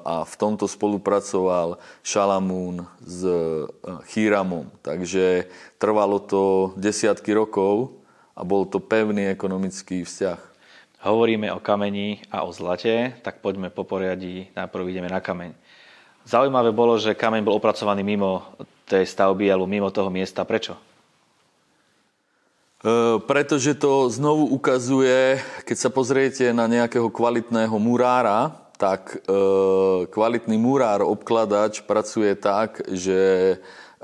a 0.03 0.25
v 0.25 0.35
tomto 0.35 0.67
spolupracoval 0.67 1.79
Šalamún 2.03 2.89
s 3.05 3.23
Chýramom. 4.11 4.67
Takže 4.83 5.47
trvalo 5.79 6.19
to 6.19 6.73
desiatky 6.75 7.37
rokov 7.37 7.95
a 8.35 8.43
bol 8.43 8.65
to 8.67 8.81
pevný 8.81 9.29
ekonomický 9.29 10.03
vzťah. 10.03 10.52
Hovoríme 11.03 11.51
o 11.51 11.59
kameni 11.59 12.23
a 12.31 12.47
o 12.47 12.55
zlate, 12.55 13.19
tak 13.27 13.43
poďme 13.43 13.75
po 13.75 13.83
poriadí, 13.83 14.47
najprv 14.55 14.87
ideme 14.87 15.11
na 15.11 15.19
kameň. 15.19 15.51
Zaujímavé 16.23 16.71
bolo, 16.71 16.95
že 16.95 17.19
kameň 17.19 17.43
bol 17.43 17.59
opracovaný 17.59 18.07
mimo 18.07 18.47
tej 18.87 19.03
stavby 19.11 19.51
alebo 19.51 19.67
mimo 19.67 19.91
toho 19.91 20.15
miesta. 20.15 20.47
Prečo? 20.47 20.79
E, 20.79 20.81
pretože 23.27 23.75
to 23.75 24.07
znovu 24.15 24.47
ukazuje, 24.55 25.43
keď 25.67 25.77
sa 25.83 25.91
pozriete 25.91 26.55
na 26.55 26.71
nejakého 26.71 27.11
kvalitného 27.11 27.75
murára, 27.83 28.55
tak 28.79 29.19
e, 29.27 29.37
kvalitný 30.07 30.55
murár, 30.55 31.03
obkladač 31.03 31.83
pracuje 31.83 32.31
tak, 32.39 32.79
že 32.87 33.59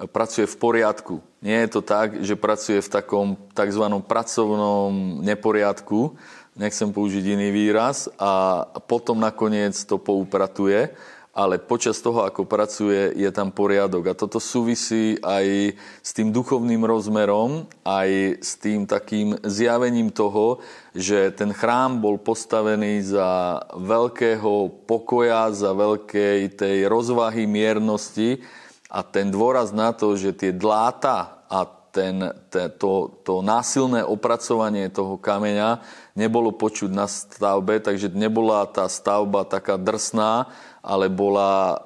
pracuje 0.06 0.46
v 0.46 0.56
poriadku. 0.58 1.18
Nie 1.42 1.66
je 1.66 1.78
to 1.78 1.82
tak, 1.82 2.22
že 2.22 2.38
pracuje 2.38 2.78
v 2.78 2.90
takom 2.90 3.34
tzv. 3.54 3.84
pracovnom 4.06 5.22
neporiadku, 5.26 6.14
nechcem 6.58 6.90
použiť 6.90 7.24
iný 7.38 7.54
výraz, 7.54 8.10
a 8.18 8.66
potom 8.84 9.16
nakoniec 9.22 9.78
to 9.86 9.96
poupratuje 9.96 10.92
ale 11.38 11.62
počas 11.62 12.02
toho, 12.02 12.26
ako 12.26 12.50
pracuje, 12.50 13.14
je 13.14 13.30
tam 13.30 13.54
poriadok. 13.54 14.10
A 14.10 14.18
toto 14.18 14.42
súvisí 14.42 15.22
aj 15.22 15.78
s 16.02 16.10
tým 16.10 16.34
duchovným 16.34 16.82
rozmerom, 16.82 17.70
aj 17.86 18.42
s 18.42 18.58
tým 18.58 18.90
takým 18.90 19.38
zjavením 19.46 20.10
toho, 20.10 20.58
že 20.98 21.30
ten 21.30 21.54
chrám 21.54 22.02
bol 22.02 22.18
postavený 22.18 23.06
za 23.06 23.62
veľkého 23.70 24.82
pokoja, 24.82 25.54
za 25.54 25.70
veľkej 25.78 26.58
tej 26.58 26.90
rozvahy, 26.90 27.46
miernosti 27.46 28.42
a 28.90 29.06
ten 29.06 29.30
dôraz 29.30 29.70
na 29.70 29.94
to, 29.94 30.18
že 30.18 30.34
tie 30.34 30.50
dláta 30.50 31.46
a 31.46 31.77
ten, 31.92 32.32
te, 32.52 32.68
to, 32.68 33.20
to 33.24 33.40
násilné 33.40 34.04
opracovanie 34.04 34.92
toho 34.92 35.16
kameňa 35.16 35.80
nebolo 36.18 36.50
počuť 36.50 36.90
na 36.90 37.06
stavbe, 37.06 37.78
takže 37.78 38.10
nebola 38.10 38.66
tá 38.66 38.90
stavba 38.90 39.46
taká 39.46 39.78
drsná, 39.78 40.50
ale 40.82 41.06
bola 41.06 41.74
e, 41.74 41.76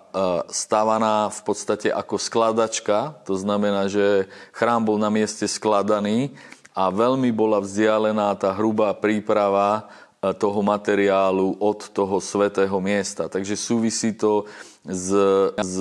stavaná 0.48 1.28
v 1.28 1.40
podstate 1.44 1.88
ako 1.92 2.16
skladačka. 2.16 3.18
To 3.28 3.34
znamená, 3.36 3.92
že 3.92 4.30
chrám 4.56 4.84
bol 4.84 4.96
na 4.96 5.12
mieste 5.12 5.44
skladaný 5.44 6.32
a 6.72 6.88
veľmi 6.88 7.28
bola 7.34 7.60
vzdialená 7.60 8.32
tá 8.40 8.56
hrubá 8.56 8.96
príprava 8.96 9.84
e, 10.22 10.32
toho 10.32 10.60
materiálu 10.64 11.60
od 11.60 11.92
toho 11.92 12.16
svetého 12.22 12.78
miesta. 12.80 13.28
Takže 13.28 13.58
súvisí 13.58 14.16
to 14.16 14.48
s, 14.86 15.12
s 15.60 15.76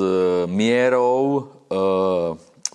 mierou 0.52 1.24
e, 1.40 1.42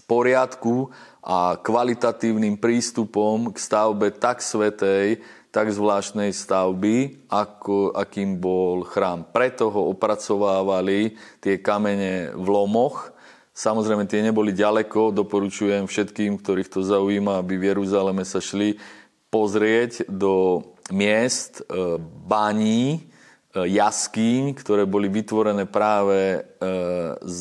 poriadku 0.07 0.89
a 1.27 1.59
kvalitatívnym 1.59 2.55
prístupom 2.55 3.51
k 3.51 3.59
stavbe 3.59 4.15
tak 4.15 4.39
svetej, 4.39 5.19
tak 5.51 5.75
zvláštnej 5.75 6.31
stavby, 6.31 7.27
ako, 7.27 7.91
akým 7.99 8.39
bol 8.39 8.87
chrám. 8.87 9.27
Preto 9.35 9.67
ho 9.75 9.91
opracovávali 9.91 11.19
tie 11.43 11.59
kamene 11.59 12.31
v 12.31 12.47
lomoch. 12.47 13.11
Samozrejme, 13.57 14.07
tie 14.07 14.23
neboli 14.23 14.55
ďaleko. 14.55 15.11
Doporučujem 15.11 15.91
všetkým, 15.91 16.39
ktorých 16.39 16.71
to 16.71 16.87
zaujíma, 16.87 17.43
aby 17.43 17.59
v 17.59 17.75
Jeruzaleme 17.75 18.23
sa 18.23 18.39
šli 18.39 18.79
pozrieť 19.33 20.07
do 20.07 20.63
miest, 20.95 21.65
e, 21.67 21.99
baní, 22.29 23.03
e, 23.03 23.67
jaskýň, 23.67 24.55
ktoré 24.55 24.87
boli 24.87 25.11
vytvorené 25.11 25.67
práve 25.67 26.39
e, 26.39 26.41
z 27.27 27.41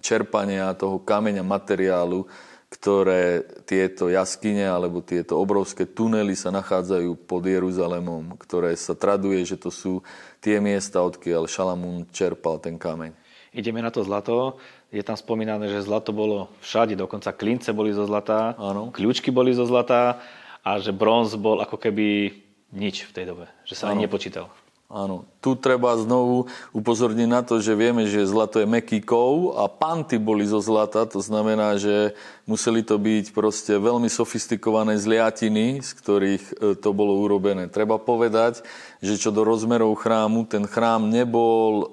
čerpania 0.00 0.72
toho 0.78 1.02
kameňa 1.02 1.42
materiálu, 1.44 2.24
ktoré 2.68 3.48
tieto 3.64 4.12
jaskyne 4.12 4.68
alebo 4.68 5.00
tieto 5.00 5.40
obrovské 5.40 5.88
tunely 5.88 6.36
sa 6.36 6.52
nachádzajú 6.52 7.16
pod 7.24 7.42
Jeruzalemom, 7.48 8.36
ktoré 8.36 8.76
sa 8.76 8.92
traduje, 8.92 9.40
že 9.44 9.56
to 9.56 9.72
sú 9.72 10.04
tie 10.44 10.60
miesta, 10.60 11.00
odkiaľ 11.00 11.48
Šalamún 11.48 12.04
čerpal 12.12 12.60
ten 12.60 12.76
kameň. 12.76 13.16
Ideme 13.56 13.80
na 13.80 13.88
to 13.88 14.04
zlato. 14.04 14.60
Je 14.92 15.00
tam 15.00 15.16
spomínané, 15.16 15.72
že 15.72 15.80
zlato 15.84 16.12
bolo 16.12 16.52
všade, 16.60 16.92
dokonca 16.96 17.32
klince 17.32 17.72
boli 17.72 17.96
zo 17.96 18.04
zlata, 18.04 18.52
Áno. 18.60 18.92
kľúčky 18.92 19.32
boli 19.32 19.56
zo 19.56 19.64
zlata. 19.64 20.20
a 20.68 20.76
že 20.76 20.92
bronz 20.92 21.32
bol 21.40 21.64
ako 21.64 21.80
keby 21.80 22.28
nič 22.76 23.08
v 23.08 23.14
tej 23.16 23.24
dobe, 23.32 23.48
že 23.64 23.72
sa 23.72 23.88
ani 23.88 24.04
nepočítal. 24.04 24.52
Áno, 24.88 25.28
tu 25.44 25.52
treba 25.52 25.92
znovu 26.00 26.48
upozorniť 26.72 27.28
na 27.28 27.44
to, 27.44 27.60
že 27.60 27.76
vieme, 27.76 28.08
že 28.08 28.24
zlato 28.24 28.56
je 28.56 28.64
meký 28.64 29.04
kov 29.04 29.60
a 29.60 29.68
panty 29.68 30.16
boli 30.16 30.48
zo 30.48 30.64
zlata, 30.64 31.04
to 31.04 31.20
znamená, 31.20 31.76
že 31.76 32.16
museli 32.48 32.80
to 32.80 32.96
byť 32.96 33.36
proste 33.36 33.76
veľmi 33.76 34.08
sofistikované 34.08 34.96
zliatiny, 34.96 35.84
z 35.84 35.90
ktorých 35.92 36.44
e, 36.48 36.52
to 36.80 36.96
bolo 36.96 37.20
urobené. 37.20 37.68
Treba 37.68 38.00
povedať, 38.00 38.64
že 39.04 39.20
čo 39.20 39.28
do 39.28 39.44
rozmerov 39.44 39.92
chrámu, 40.00 40.48
ten 40.48 40.64
chrám 40.64 41.04
nebol 41.04 41.72
e, 41.84 41.86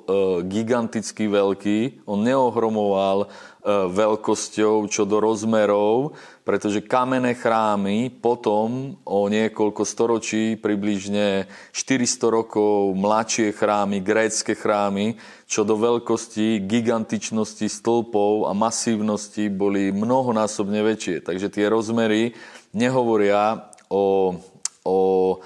giganticky 0.47 1.27
veľký, 1.27 2.07
on 2.07 2.23
neohromoval 2.23 3.27
veľkosťou 3.65 4.85
čo 4.85 5.09
do 5.09 5.17
rozmerov, 5.17 6.13
pretože 6.45 6.85
kamenné 6.85 7.33
chrámy 7.33 8.13
potom 8.13 8.93
o 9.01 9.25
niekoľko 9.25 9.81
storočí, 9.81 10.53
približne 10.53 11.49
400 11.73 12.29
rokov 12.29 12.93
mladšie 12.93 13.49
chrámy, 13.57 14.05
grécké 14.05 14.53
chrámy, 14.53 15.17
čo 15.49 15.65
do 15.65 15.73
veľkosti, 15.81 16.61
gigantičnosti 16.69 17.65
stĺpov 17.65 18.45
a 18.45 18.53
masívnosti 18.53 19.49
boli 19.49 19.89
mnohonásobne 19.89 20.85
väčšie. 20.85 21.25
Takže 21.25 21.49
tie 21.49 21.65
rozmery 21.65 22.37
nehovoria 22.77 23.73
o, 23.89 24.37
o 24.85 24.99
e, 25.33 25.37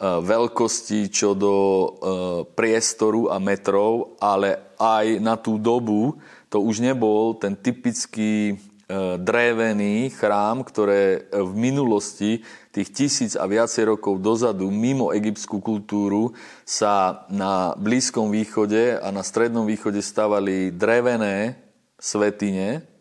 veľkosti 0.00 1.12
čo 1.12 1.36
do 1.36 1.56
e, 1.56 1.88
priestoru 2.56 3.28
a 3.28 3.36
metrov, 3.36 4.16
ale 4.24 4.72
aj 4.80 5.20
na 5.20 5.36
tú 5.36 5.60
dobu, 5.60 6.16
to 6.48 6.62
už 6.62 6.80
nebol 6.80 7.34
ten 7.36 7.58
typický 7.58 8.52
e, 8.52 8.54
drevený 9.18 10.14
chrám, 10.14 10.62
ktoré 10.62 11.26
v 11.30 11.52
minulosti, 11.54 12.46
tých 12.70 12.92
tisíc 12.92 13.32
a 13.34 13.48
viacej 13.48 13.96
rokov 13.96 14.20
dozadu, 14.20 14.68
mimo 14.68 15.10
egyptskú 15.10 15.64
kultúru, 15.64 16.36
sa 16.62 17.24
na 17.32 17.72
Blízkom 17.80 18.28
východe 18.28 19.00
a 19.00 19.08
na 19.08 19.24
Strednom 19.24 19.64
východe 19.64 20.04
stavali 20.04 20.70
drevené 20.70 21.56
svetine, 21.96 22.95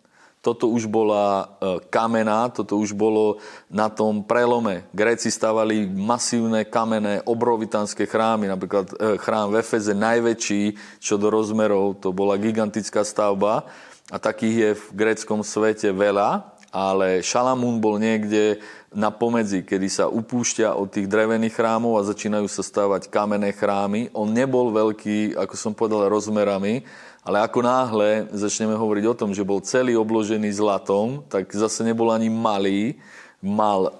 toto 0.46 0.70
už 0.70 0.86
bola 0.86 1.50
e, 1.58 1.82
kamená, 1.90 2.54
toto 2.54 2.78
už 2.78 2.94
bolo 2.94 3.42
na 3.66 3.90
tom 3.90 4.22
prelome. 4.22 4.86
Gréci 4.94 5.34
stavali 5.34 5.90
masívne 5.90 6.62
kamenné 6.62 7.26
obrovitánske 7.26 8.06
chrámy, 8.06 8.46
napríklad 8.46 8.94
e, 8.94 9.18
chrám 9.18 9.50
v 9.50 9.66
Efeze 9.66 9.98
najväčší, 9.98 10.78
čo 11.02 11.18
do 11.18 11.34
rozmerov, 11.34 11.98
to 11.98 12.14
bola 12.14 12.38
gigantická 12.38 13.02
stavba 13.02 13.66
a 14.14 14.22
takých 14.22 14.56
je 14.62 14.70
v 14.78 14.86
gréckom 14.94 15.42
svete 15.42 15.90
veľa, 15.90 16.54
ale 16.70 17.26
Šalamún 17.26 17.82
bol 17.82 17.98
niekde 17.98 18.62
na 18.94 19.10
pomedzi, 19.10 19.66
kedy 19.66 19.88
sa 19.90 20.06
upúšťa 20.12 20.78
od 20.78 20.94
tých 20.94 21.10
drevených 21.10 21.58
chrámov 21.58 21.98
a 21.98 22.08
začínajú 22.08 22.46
sa 22.46 22.62
stavať 22.62 23.10
kamenné 23.10 23.50
chrámy. 23.56 24.14
On 24.14 24.30
nebol 24.30 24.70
veľký, 24.70 25.40
ako 25.40 25.56
som 25.58 25.74
povedal, 25.74 26.06
rozmerami, 26.12 26.86
ale 27.26 27.42
ako 27.42 27.60
náhle 27.66 28.30
začneme 28.30 28.78
hovoriť 28.78 29.06
o 29.10 29.18
tom, 29.18 29.34
že 29.34 29.42
bol 29.42 29.58
celý 29.66 29.98
obložený 29.98 30.54
zlatom, 30.54 31.26
tak 31.26 31.50
zase 31.50 31.82
nebol 31.82 32.14
ani 32.14 32.30
malý. 32.30 33.02
Mal 33.42 33.90
e, 33.90 33.92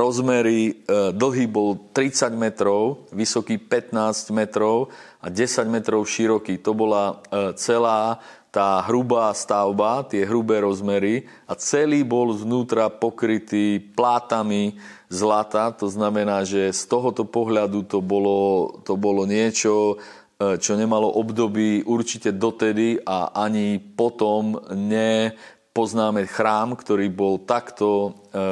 rozmery, 0.00 0.72
e, 0.72 1.12
dlhý 1.12 1.44
bol 1.44 1.76
30 1.92 2.32
metrov, 2.32 3.04
vysoký 3.12 3.60
15 3.60 4.32
metrov 4.32 4.88
a 5.20 5.28
10 5.28 5.68
metrov 5.68 6.08
široký. 6.08 6.56
To 6.64 6.72
bola 6.72 7.20
e, 7.28 7.52
celá 7.60 8.24
tá 8.48 8.80
hrubá 8.86 9.28
stavba, 9.36 10.06
tie 10.08 10.24
hrubé 10.24 10.64
rozmery 10.64 11.28
a 11.44 11.58
celý 11.58 12.00
bol 12.00 12.32
znútra 12.32 12.88
pokrytý 12.88 13.76
plátami 13.92 14.78
zlata. 15.12 15.74
To 15.82 15.90
znamená, 15.90 16.46
že 16.48 16.72
z 16.72 16.86
tohoto 16.86 17.26
pohľadu 17.28 17.84
to 17.84 17.98
bolo, 18.00 18.70
to 18.86 18.94
bolo 18.96 19.26
niečo 19.26 19.98
čo 20.38 20.72
nemalo 20.74 21.14
období 21.14 21.86
určite 21.86 22.34
dotedy 22.34 22.98
a 23.06 23.30
ani 23.30 23.78
potom 23.78 24.58
nepoznáme 24.74 26.26
chrám, 26.26 26.74
ktorý 26.74 27.06
bol 27.06 27.38
takto 27.38 28.10
e, 28.10 28.42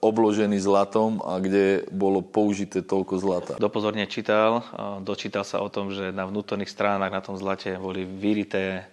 obložený 0.00 0.56
zlatom 0.56 1.20
a 1.20 1.36
kde 1.36 1.84
bolo 1.92 2.24
použité 2.24 2.80
toľko 2.80 3.14
zlata. 3.20 3.52
Dopozorne 3.60 4.08
čítal, 4.08 4.64
dočítal 5.04 5.44
sa 5.44 5.60
o 5.60 5.68
tom, 5.68 5.92
že 5.92 6.08
na 6.08 6.24
vnútorných 6.24 6.72
stránach 6.72 7.12
na 7.12 7.20
tom 7.20 7.36
zlate 7.36 7.76
boli 7.76 8.08
vyrité 8.08 8.88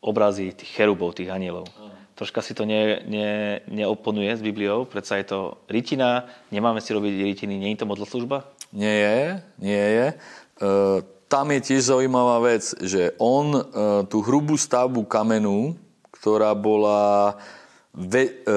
obrazy 0.00 0.56
tých 0.56 0.72
cherubov, 0.72 1.18
tých 1.18 1.28
anielov. 1.28 1.68
Troška 2.18 2.42
si 2.42 2.50
to 2.50 2.66
ne, 2.66 2.98
ne, 3.06 3.62
neoponuje 3.70 4.34
s 4.34 4.42
Bibliou, 4.42 4.88
predsa 4.90 5.22
je 5.22 5.30
to 5.30 5.38
rytina, 5.70 6.26
nemáme 6.50 6.82
si 6.82 6.90
robiť 6.90 7.14
rytiny, 7.14 7.54
nie 7.54 7.70
je 7.76 7.86
to 7.86 7.86
modloslužba? 7.86 8.42
Nie 8.74 8.94
je, 8.98 9.18
nie 9.62 9.86
je. 9.94 10.06
E, 10.10 11.17
tam 11.28 11.52
je 11.52 11.60
tiež 11.60 11.92
zaujímavá 11.92 12.40
vec, 12.40 12.64
že 12.80 13.12
on 13.20 13.52
e, 13.52 13.62
tú 14.08 14.24
hrubú 14.24 14.56
stavbu 14.56 15.04
kamenu, 15.04 15.76
ktorá 16.08 16.56
bola 16.56 17.36
ve, 17.92 18.24
e, 18.24 18.52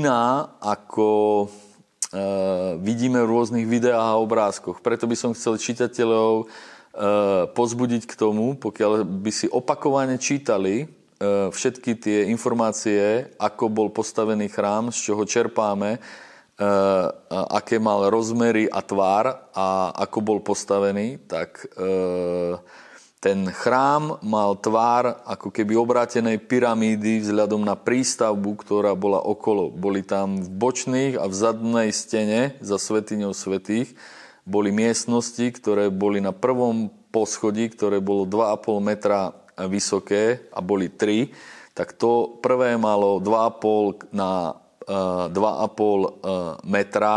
iná 0.00 0.48
ako 0.58 1.08
e, 1.44 1.46
vidíme 2.80 3.20
v 3.20 3.30
rôznych 3.30 3.68
videách 3.68 4.16
a 4.16 4.20
obrázkoch. 4.20 4.80
Preto 4.80 5.04
by 5.04 5.16
som 5.16 5.36
chcel 5.36 5.60
čitateľov 5.60 6.32
e, 6.40 6.44
pozbudiť 7.52 8.02
k 8.08 8.14
tomu, 8.16 8.56
pokiaľ 8.56 9.04
by 9.04 9.30
si 9.30 9.46
opakovane 9.52 10.16
čítali 10.16 10.82
e, 10.82 10.86
všetky 11.52 12.00
tie 12.00 12.18
informácie, 12.32 13.28
ako 13.36 13.68
bol 13.68 13.88
postavený 13.92 14.48
chrám, 14.48 14.88
z 14.88 15.12
čoho 15.12 15.28
čerpáme, 15.28 16.00
aké 17.28 17.76
mal 17.76 18.08
rozmery 18.08 18.64
a 18.64 18.80
tvár 18.80 19.52
a 19.52 19.92
ako 19.92 20.18
bol 20.24 20.38
postavený, 20.40 21.20
tak 21.28 21.68
eh, 21.76 22.56
ten 23.20 23.48
chrám 23.52 24.22
mal 24.24 24.56
tvár 24.56 25.20
ako 25.26 25.52
keby 25.52 25.76
obrátenej 25.76 26.40
pyramídy 26.46 27.20
vzhľadom 27.24 27.64
na 27.64 27.76
prístavbu, 27.76 28.56
ktorá 28.62 28.94
bola 28.96 29.20
okolo. 29.20 29.68
Boli 29.68 30.00
tam 30.06 30.40
v 30.40 30.48
bočných 30.48 31.14
a 31.20 31.26
v 31.28 31.34
zadnej 31.34 31.90
stene 31.90 32.54
za 32.62 32.80
svetiňou 32.80 33.34
svetých 33.36 33.92
boli 34.46 34.70
miestnosti, 34.70 35.42
ktoré 35.42 35.90
boli 35.90 36.22
na 36.22 36.30
prvom 36.30 36.86
poschodí, 37.10 37.66
ktoré 37.74 37.98
bolo 37.98 38.24
2,5 38.30 38.78
metra 38.78 39.34
vysoké 39.58 40.46
a 40.54 40.62
boli 40.62 40.86
3, 40.86 41.74
tak 41.74 41.98
to 41.98 42.38
prvé 42.38 42.78
malo 42.78 43.18
2,5 43.18 44.14
na 44.14 44.54
2,5 44.86 45.34
eh, 45.34 46.54
metra, 46.64 47.14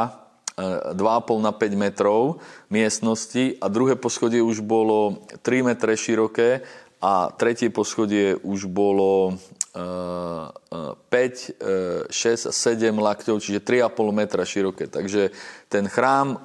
2,5 0.58 0.98
eh, 0.98 1.42
na 1.42 1.52
5 1.54 1.78
metrov 1.78 2.42
miestnosti 2.68 3.56
a 3.62 3.66
druhé 3.70 3.96
poschodie 3.96 4.42
už 4.42 4.66
bolo 4.66 5.24
3 5.46 5.64
metre 5.64 5.94
široké 5.94 6.66
a 7.00 7.32
tretie 7.32 7.72
poschodie 7.72 8.36
už 8.44 8.68
bolo 8.68 9.40
5, 9.70 11.00
6 12.10 12.50
a 12.50 12.52
7 12.52 12.90
lakťov, 12.90 13.38
čiže 13.38 13.62
3,5 13.62 14.12
metra 14.12 14.44
široké. 14.44 14.90
Takže 14.90 15.30
ten 15.70 15.86
chrám 15.86 16.34
e, 16.34 16.38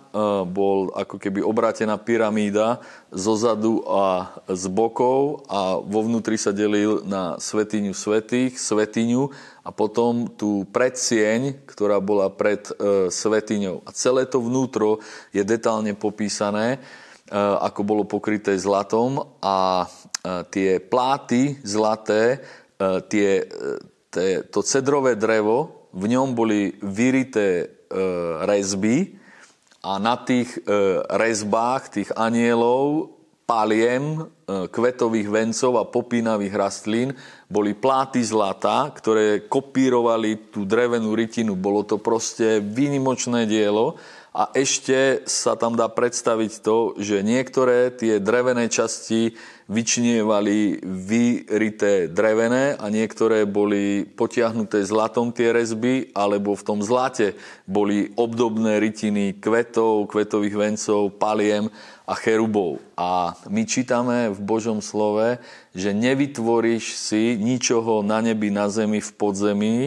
bol 0.44 0.92
ako 0.92 1.16
keby 1.16 1.40
obrátená 1.40 1.96
pyramída 1.96 2.84
zo 3.08 3.32
zadu 3.34 3.80
a 3.88 4.36
z 4.52 4.68
bokov 4.68 5.48
a 5.48 5.80
vo 5.80 6.04
vnútri 6.04 6.36
sa 6.36 6.52
delil 6.52 7.00
na 7.08 7.40
svetiňu 7.40 7.96
svetých, 7.96 8.60
svetiňu 8.60 9.32
a 9.64 9.72
potom 9.72 10.28
tú 10.28 10.68
predsieň, 10.68 11.64
ktorá 11.64 12.04
bola 12.04 12.28
pred 12.28 12.60
e, 12.76 13.08
svetiňou. 13.08 13.88
A 13.88 13.90
celé 13.96 14.28
to 14.28 14.38
vnútro 14.44 15.00
je 15.32 15.40
detálne 15.42 15.96
popísané, 15.96 16.78
ako 17.32 17.80
bolo 17.82 18.04
pokryté 18.04 18.52
zlatom 18.60 19.16
a 19.40 19.88
tie 20.52 20.76
pláty 20.76 21.56
zlaté, 21.64 22.44
tie 23.08 23.44
to 24.50 24.60
cedrové 24.62 25.18
drevo, 25.18 25.88
v 25.94 26.04
ňom 26.10 26.34
boli 26.34 26.74
vyrité 26.82 27.48
e, 27.62 27.66
rezby 28.46 29.14
a 29.82 30.02
na 30.02 30.18
tých 30.18 30.50
e, 30.58 30.60
rezbách 31.06 31.82
tých 31.94 32.10
anielov 32.18 33.14
paliem, 33.46 34.18
e, 34.18 34.66
kvetových 34.66 35.30
vencov 35.30 35.78
a 35.78 35.86
popínavých 35.86 36.54
rastlín 36.54 37.14
boli 37.46 37.78
pláty 37.78 38.26
zlata, 38.26 38.90
ktoré 38.90 39.46
kopírovali 39.46 40.50
tú 40.50 40.66
drevenú 40.66 41.14
rytinu. 41.14 41.54
Bolo 41.54 41.86
to 41.86 42.02
proste 42.02 42.58
výnimočné 42.58 43.46
dielo 43.46 43.94
a 44.34 44.50
ešte 44.50 45.22
sa 45.30 45.54
tam 45.54 45.78
dá 45.78 45.86
predstaviť 45.86 46.52
to, 46.58 46.98
že 46.98 47.22
niektoré 47.22 47.94
tie 47.94 48.18
drevené 48.18 48.66
časti 48.66 49.38
vyčnievali 49.70 50.82
vyrité 50.82 52.10
drevené 52.10 52.74
a 52.74 52.90
niektoré 52.90 53.46
boli 53.46 54.02
potiahnuté 54.02 54.82
zlatom 54.82 55.30
tie 55.30 55.54
rezby, 55.54 56.10
alebo 56.18 56.58
v 56.58 56.66
tom 56.66 56.82
zlate 56.82 57.38
boli 57.64 58.10
obdobné 58.18 58.82
rytiny 58.82 59.38
kvetov, 59.38 60.10
kvetových 60.10 60.56
vencov, 60.58 61.14
paliem 61.14 61.70
a 62.02 62.12
cherubov. 62.18 62.82
A 62.98 63.38
my 63.46 63.62
čítame 63.64 64.34
v 64.34 64.40
Božom 64.42 64.82
slove, 64.82 65.40
že 65.72 65.94
nevytvoríš 65.94 66.98
si 66.98 67.38
ničoho 67.38 68.02
na 68.02 68.18
nebi, 68.18 68.50
na 68.50 68.66
zemi, 68.66 68.98
v 68.98 69.10
podzemí, 69.14 69.78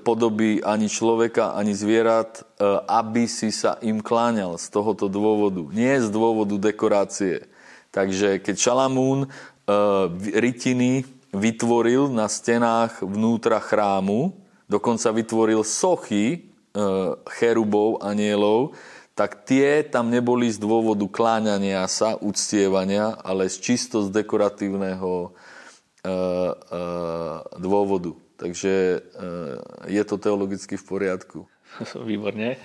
podoby 0.00 0.64
ani 0.64 0.88
človeka, 0.88 1.52
ani 1.52 1.76
zvierat, 1.76 2.47
aby 2.86 3.30
si 3.30 3.54
sa 3.54 3.78
im 3.78 4.02
kláňal 4.02 4.58
z 4.58 4.66
tohoto 4.74 5.06
dôvodu. 5.06 5.62
Nie 5.70 6.02
z 6.02 6.10
dôvodu 6.10 6.58
dekorácie. 6.58 7.46
Takže 7.94 8.42
keď 8.42 8.56
Šalamún 8.58 9.24
e, 9.24 9.28
rytiny 10.34 11.06
vytvoril 11.30 12.10
na 12.10 12.26
stenách 12.26 12.98
vnútra 13.00 13.62
chrámu, 13.62 14.34
dokonca 14.66 15.14
vytvoril 15.14 15.62
sochy 15.62 16.50
cherubov, 17.26 17.98
anielov, 18.06 18.76
tak 19.18 19.42
tie 19.42 19.82
tam 19.82 20.14
neboli 20.14 20.46
z 20.46 20.62
dôvodu 20.62 21.02
kláňania 21.10 21.82
sa, 21.90 22.14
uctievania, 22.22 23.18
ale 23.26 23.50
z 23.50 23.58
čisto 23.58 24.06
z 24.06 24.14
dekoratívneho 24.14 25.34
dôvodu. 27.58 28.14
Takže 28.38 28.74
eh, 29.02 29.56
je 29.90 30.02
to 30.06 30.16
teologicky 30.16 30.78
v 30.78 30.84
poriadku. 30.86 31.38
Výborne. 32.08 32.58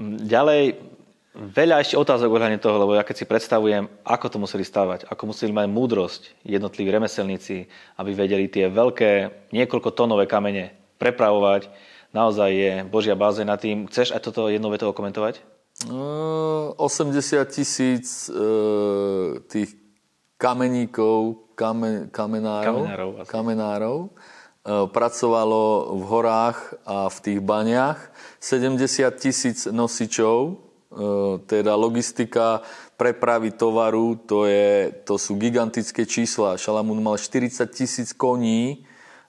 Ďalej, 0.00 0.76
veľa 1.36 1.76
ešte 1.80 1.96
otázok 1.96 2.32
ohľadne 2.32 2.60
toho, 2.60 2.76
lebo 2.80 2.92
ja 2.96 3.04
keď 3.04 3.16
si 3.16 3.24
predstavujem, 3.28 3.88
ako 4.04 4.26
to 4.28 4.38
museli 4.40 4.64
stavať, 4.64 5.08
ako 5.08 5.32
museli 5.32 5.52
mať 5.52 5.66
múdrosť 5.68 6.22
jednotliví 6.44 6.88
remeselníci, 6.88 7.68
aby 8.00 8.10
vedeli 8.12 8.48
tie 8.48 8.68
veľké, 8.72 9.10
niekoľko 9.52 9.90
tónové 9.92 10.24
kamene 10.24 10.76
prepravovať, 10.96 11.68
naozaj 12.12 12.50
je 12.52 12.72
Božia 12.88 13.16
báze 13.16 13.44
na 13.44 13.60
tým. 13.60 13.88
Chceš 13.88 14.16
aj 14.16 14.24
toto 14.24 14.48
jednou 14.48 14.72
vetou 14.72 14.92
komentovať? 14.96 15.44
80 15.84 16.76
tisíc 17.52 18.32
e, 18.32 18.40
tých 19.44 19.76
kameníkov, 20.40 21.52
kame, 21.52 22.08
kamenárov, 22.08 22.88
kamenárov, 22.88 23.10
kamenárov 23.28 23.96
pracovalo 24.66 25.94
v 25.94 26.02
horách 26.10 26.58
a 26.82 27.06
v 27.06 27.18
tých 27.22 27.40
baniach. 27.40 27.98
70 28.42 28.82
tisíc 29.14 29.66
nosičov, 29.70 30.38
e, 30.50 30.54
teda 31.46 31.78
logistika 31.78 32.66
prepravy 32.98 33.54
tovaru, 33.54 34.18
to, 34.26 34.46
je, 34.46 34.90
to 35.06 35.14
sú 35.18 35.38
gigantické 35.38 36.02
čísla. 36.02 36.58
Šalamún 36.58 36.98
mal 36.98 37.14
40 37.14 37.62
tisíc 37.70 38.10
koní, 38.10 38.86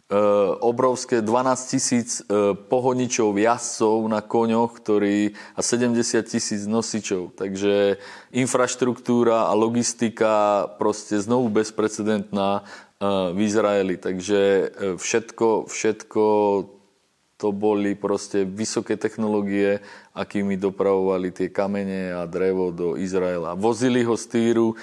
E, 0.08 0.16
obrovské 0.64 1.20
12 1.20 1.68
tisíc 1.68 2.24
e, 2.24 2.56
pohodničov, 2.56 3.36
jazdcov 3.36 4.08
na 4.08 4.24
koňoch 4.24 4.80
ktorí, 4.80 5.36
a 5.52 5.60
70 5.60 6.24
tisíc 6.24 6.64
nosičov. 6.64 7.36
Takže 7.36 8.00
infraštruktúra 8.32 9.52
a 9.52 9.54
logistika 9.54 10.64
proste 10.80 11.20
znovu 11.20 11.52
bezprecedentná 11.52 12.64
e, 12.64 12.87
v 13.02 13.38
Izraeli. 13.38 14.02
Takže 14.02 14.74
všetko, 14.98 15.70
všetko 15.70 16.24
to 17.38 17.54
boli 17.54 17.94
proste 17.94 18.50
vysoké 18.50 18.98
technológie, 18.98 19.86
akými 20.18 20.58
dopravovali 20.58 21.30
tie 21.30 21.54
kamene 21.54 22.10
a 22.10 22.26
drevo 22.26 22.74
do 22.74 22.98
Izraela. 22.98 23.54
Vozili 23.54 24.02
ho 24.02 24.18
z 24.18 24.26
Týru 24.26 24.74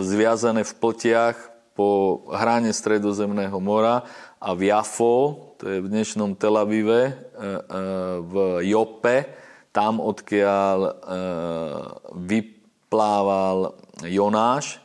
zviazané 0.00 0.64
v 0.64 0.72
pltiach 0.80 1.36
po 1.76 2.24
hrane 2.32 2.72
Stredozemného 2.72 3.60
mora 3.60 4.00
a 4.40 4.56
v 4.56 4.72
Jafo, 4.72 5.52
to 5.60 5.68
je 5.68 5.84
v 5.84 5.92
dnešnom 5.92 6.40
Tel 6.40 6.56
Avive, 6.56 7.04
e, 7.04 7.12
e, 7.12 7.52
v 8.24 8.34
Jope, 8.64 9.28
tam 9.76 10.00
odkiaľ 10.00 10.78
e, 10.80 10.92
vyplával 12.16 13.76
Jonáš, 14.08 14.80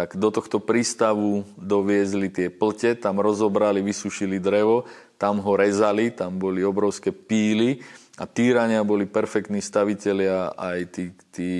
tak 0.00 0.16
do 0.16 0.32
tohto 0.32 0.64
prístavu 0.64 1.44
doviezli 1.60 2.32
tie 2.32 2.48
plte, 2.48 2.96
tam 2.96 3.20
rozobrali, 3.20 3.84
vysušili 3.84 4.40
drevo, 4.40 4.88
tam 5.20 5.44
ho 5.44 5.52
rezali, 5.60 6.08
tam 6.08 6.40
boli 6.40 6.64
obrovské 6.64 7.12
píly 7.12 7.84
a 8.16 8.24
týrania 8.24 8.80
boli 8.80 9.04
perfektní 9.04 9.60
stavitelia 9.60 10.56
aj 10.56 10.78
tí, 10.88 11.04
tí 11.28 11.50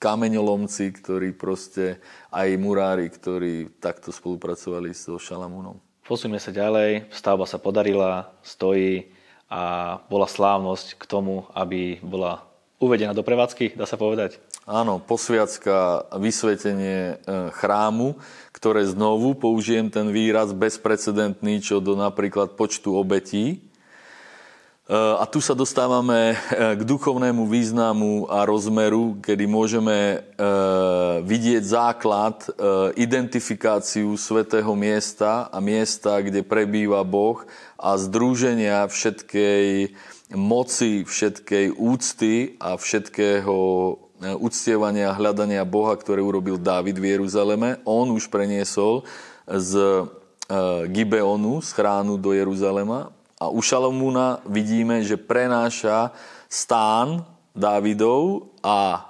kameňolomci, 0.00 0.96
ktorí 0.96 1.36
proste, 1.36 2.00
aj 2.32 2.56
murári, 2.56 3.12
ktorí 3.12 3.76
takto 3.76 4.16
spolupracovali 4.16 4.96
so 4.96 5.20
Šalamúnom. 5.20 5.76
Posúňme 6.08 6.40
sa 6.40 6.56
ďalej, 6.56 7.12
stavba 7.12 7.44
sa 7.44 7.60
podarila, 7.60 8.32
stojí 8.40 9.12
a 9.52 10.00
bola 10.08 10.24
slávnosť 10.24 10.96
k 10.96 11.04
tomu, 11.04 11.44
aby 11.52 12.00
bola 12.00 12.49
uvedená 12.80 13.12
do 13.12 13.20
prevádzky, 13.20 13.76
dá 13.76 13.84
sa 13.84 14.00
povedať? 14.00 14.40
Áno, 14.64 14.98
posviacka, 14.98 16.08
vysvetenie 16.16 17.20
e, 17.20 17.52
chrámu, 17.52 18.16
ktoré 18.56 18.88
znovu, 18.88 19.36
použijem 19.36 19.92
ten 19.92 20.08
výraz, 20.08 20.56
bezprecedentný, 20.56 21.60
čo 21.60 21.78
do 21.78 21.94
napríklad 21.94 22.56
počtu 22.56 22.96
obetí, 22.96 23.70
a 24.90 25.22
tu 25.30 25.38
sa 25.38 25.54
dostávame 25.54 26.34
eh, 26.34 26.74
k 26.74 26.82
duchovnému 26.82 27.46
významu 27.46 28.26
a 28.26 28.42
rozmeru, 28.42 29.22
kedy 29.22 29.46
môžeme 29.46 30.26
vidieť 31.20 31.62
základ, 31.62 32.48
identifikáciu 32.96 34.16
svetého 34.16 34.72
miesta 34.72 35.52
a 35.52 35.60
miesta, 35.60 36.18
kde 36.24 36.40
prebýva 36.40 37.04
Boh 37.04 37.44
a 37.76 37.94
združenia 38.00 38.88
všetkej 38.88 39.92
moci, 40.34 41.06
všetkej 41.06 41.74
úcty 41.74 42.54
a 42.62 42.78
všetkého 42.78 43.56
uctievania 44.38 45.10
a 45.10 45.16
hľadania 45.16 45.64
Boha, 45.64 45.96
ktoré 45.96 46.20
urobil 46.20 46.60
Dávid 46.60 47.00
v 47.00 47.16
Jeruzaleme. 47.16 47.80
On 47.88 48.04
už 48.12 48.28
preniesol 48.28 49.08
z 49.48 50.04
Gibeonu, 50.90 51.64
z 51.64 51.70
chránu 51.72 52.20
do 52.20 52.34
Jeruzalema 52.36 53.14
a 53.40 53.48
u 53.48 53.64
Šalomúna 53.64 54.44
vidíme, 54.44 55.00
že 55.00 55.16
prenáša 55.16 56.12
stán 56.44 57.24
Dávidov 57.56 58.52
a 58.60 58.78
e, 58.92 59.00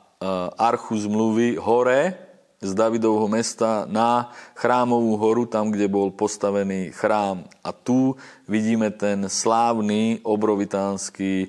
archu 0.54 0.94
zmluvy 0.94 1.58
hore 1.58 2.29
z 2.60 2.76
Davidovho 2.76 3.24
mesta 3.24 3.88
na 3.88 4.28
chrámovú 4.52 5.16
horu, 5.16 5.48
tam, 5.48 5.72
kde 5.72 5.88
bol 5.88 6.12
postavený 6.12 6.92
chrám. 6.92 7.48
A 7.64 7.72
tu 7.72 8.20
vidíme 8.44 8.92
ten 8.92 9.32
slávny 9.32 10.20
obrovitánsky 10.20 11.32
e, 11.44 11.48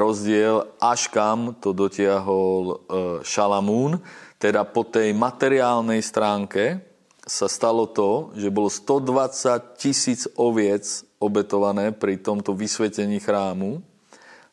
rozdiel, 0.00 0.64
až 0.80 1.12
kam 1.12 1.52
to 1.60 1.76
dotiahol 1.76 2.64
e, 2.64 2.74
Šalamún. 3.20 4.00
Teda 4.40 4.64
po 4.64 4.80
tej 4.88 5.12
materiálnej 5.12 6.00
stránke 6.00 6.80
sa 7.28 7.44
stalo 7.44 7.84
to, 7.84 8.32
že 8.32 8.48
bolo 8.48 8.72
120 8.72 9.76
tisíc 9.76 10.24
oviec 10.40 11.04
obetované 11.20 11.92
pri 11.92 12.16
tomto 12.16 12.56
vysvetení 12.56 13.20
chrámu. 13.20 13.84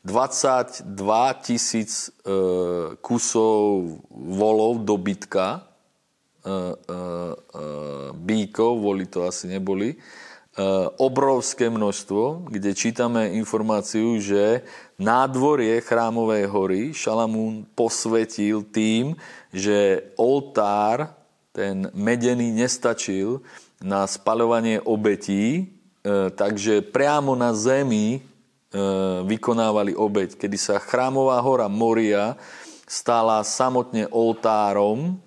22 0.03 0.83
tisíc 1.47 2.11
e, 2.27 2.35
kusov 2.99 4.03
volov 4.11 4.83
dobytka, 4.83 5.66
bíkov, 8.15 8.71
voli 8.79 9.05
to 9.05 9.27
asi 9.27 9.51
neboli, 9.51 9.99
obrovské 10.97 11.69
množstvo, 11.69 12.49
kde 12.49 12.73
čítame 12.73 13.37
informáciu, 13.37 14.17
že 14.17 14.65
nádvorie 14.97 15.77
chrámovej 15.85 16.43
hory 16.49 16.81
Šalamún 16.97 17.69
posvetil 17.77 18.65
tým, 18.65 19.13
že 19.53 20.09
oltár, 20.17 21.13
ten 21.53 21.93
medený, 21.93 22.49
nestačil 22.49 23.45
na 23.77 24.09
spaľovanie 24.09 24.81
obetí, 24.81 25.77
takže 26.33 26.81
priamo 26.89 27.37
na 27.37 27.53
zemi 27.53 28.25
vykonávali 29.29 29.93
obeď, 29.93 30.41
kedy 30.41 30.57
sa 30.57 30.81
chrámová 30.81 31.37
hora 31.45 31.69
Moria 31.69 32.33
stala 32.89 33.45
samotne 33.45 34.09
oltárom, 34.09 35.21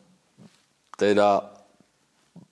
teda 1.01 1.49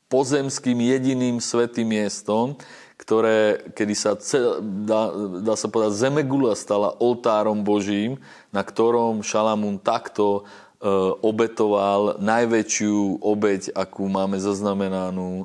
pozemským 0.09 0.81
jediným 0.81 1.37
svetým 1.37 1.85
miestom, 1.85 2.57
ktoré, 2.97 3.61
kedy 3.77 3.95
sa, 3.95 4.17
dá, 4.61 5.13
dá 5.45 5.55
sa 5.55 5.69
povedať, 5.69 6.01
zemegula 6.01 6.57
stala 6.57 6.97
oltárom 6.99 7.61
Božím, 7.61 8.19
na 8.51 8.65
ktorom 8.65 9.23
Šalamún 9.23 9.79
takto 9.79 10.43
e, 10.43 10.91
obetoval 11.23 12.19
najväčšiu 12.19 13.23
obeď, 13.23 13.71
akú 13.77 14.09
máme 14.11 14.41
zaznamenanú 14.43 15.45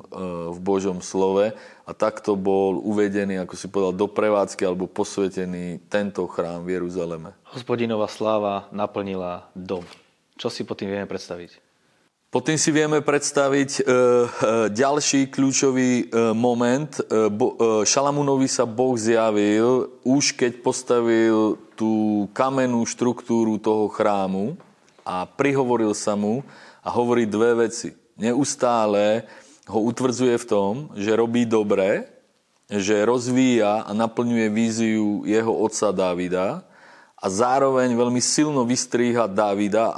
v 0.50 0.58
Božom 0.64 0.98
slove 0.98 1.54
a 1.84 1.90
takto 1.94 2.34
bol 2.34 2.82
uvedený, 2.82 3.38
ako 3.44 3.54
si 3.54 3.70
povedal, 3.70 3.94
do 3.94 4.08
prevádzky 4.10 4.64
alebo 4.66 4.90
posvetený 4.90 5.86
tento 5.86 6.26
chrám 6.26 6.66
v 6.66 6.80
Jeruzaleme. 6.80 7.36
Hospodinová 7.54 8.10
sláva 8.10 8.66
naplnila 8.74 9.46
dom. 9.54 9.86
Čo 10.34 10.50
si 10.50 10.66
pod 10.66 10.82
tým 10.82 10.90
vieme 10.90 11.06
predstaviť? 11.06 11.63
Pod 12.34 12.50
tým 12.50 12.58
si 12.58 12.74
vieme 12.74 12.98
predstaviť 12.98 13.70
e, 13.78 13.82
e, 13.86 13.86
ďalší 14.74 15.30
kľúčový 15.30 15.90
e, 16.02 16.34
moment. 16.34 16.90
Bo, 17.30 17.54
Šalamúnovi 17.86 18.50
sa 18.50 18.66
Boh 18.66 18.98
zjavil 18.98 19.86
už 20.02 20.34
keď 20.34 20.58
postavil 20.58 21.62
tú 21.78 22.26
kamennú 22.34 22.82
štruktúru 22.90 23.54
toho 23.62 23.86
chrámu 23.86 24.58
a 25.06 25.30
prihovoril 25.30 25.94
sa 25.94 26.18
mu 26.18 26.42
a 26.82 26.90
hovorí 26.90 27.22
dve 27.22 27.70
veci. 27.70 27.94
Neustále 28.18 29.30
ho 29.70 29.86
utvrdzuje 29.86 30.34
v 30.34 30.48
tom, 30.50 30.90
že 30.98 31.14
robí 31.14 31.46
dobre 31.46 32.10
že 32.64 33.06
rozvíja 33.06 33.86
a 33.86 33.90
naplňuje 33.94 34.46
víziu 34.50 35.22
jeho 35.22 35.52
otca 35.52 35.94
Davida 35.94 36.66
a 37.24 37.26
zároveň 37.32 37.96
veľmi 37.96 38.20
silno 38.20 38.68
vystríha 38.68 39.24
Davida, 39.24 39.88
e, 39.88 39.92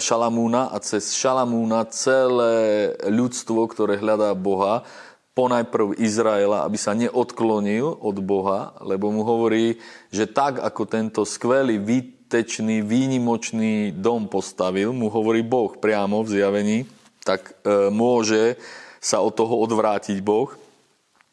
Šalamúna 0.00 0.72
a 0.72 0.80
cez 0.80 1.12
Šalamúna 1.12 1.84
celé 1.92 2.96
ľudstvo, 3.04 3.68
ktoré 3.68 4.00
hľadá 4.00 4.32
Boha, 4.32 4.88
ponajprv 5.36 6.00
Izraela, 6.00 6.64
aby 6.64 6.80
sa 6.80 6.96
neodklonil 6.96 7.84
od 7.84 8.16
Boha, 8.24 8.72
lebo 8.80 9.12
mu 9.12 9.28
hovorí, 9.28 9.76
že 10.08 10.24
tak 10.24 10.56
ako 10.56 10.88
tento 10.88 11.22
skvelý, 11.28 11.76
výtečný, 11.76 12.80
výnimočný 12.80 13.92
dom 13.92 14.32
postavil, 14.32 14.96
mu 14.96 15.12
hovorí 15.12 15.44
Boh 15.44 15.76
priamo 15.76 16.24
v 16.24 16.32
zjavení, 16.32 16.78
tak 17.20 17.60
e, 17.60 17.92
môže 17.92 18.56
sa 19.04 19.20
od 19.20 19.36
toho 19.36 19.60
odvrátiť 19.68 20.24
Boh 20.24 20.56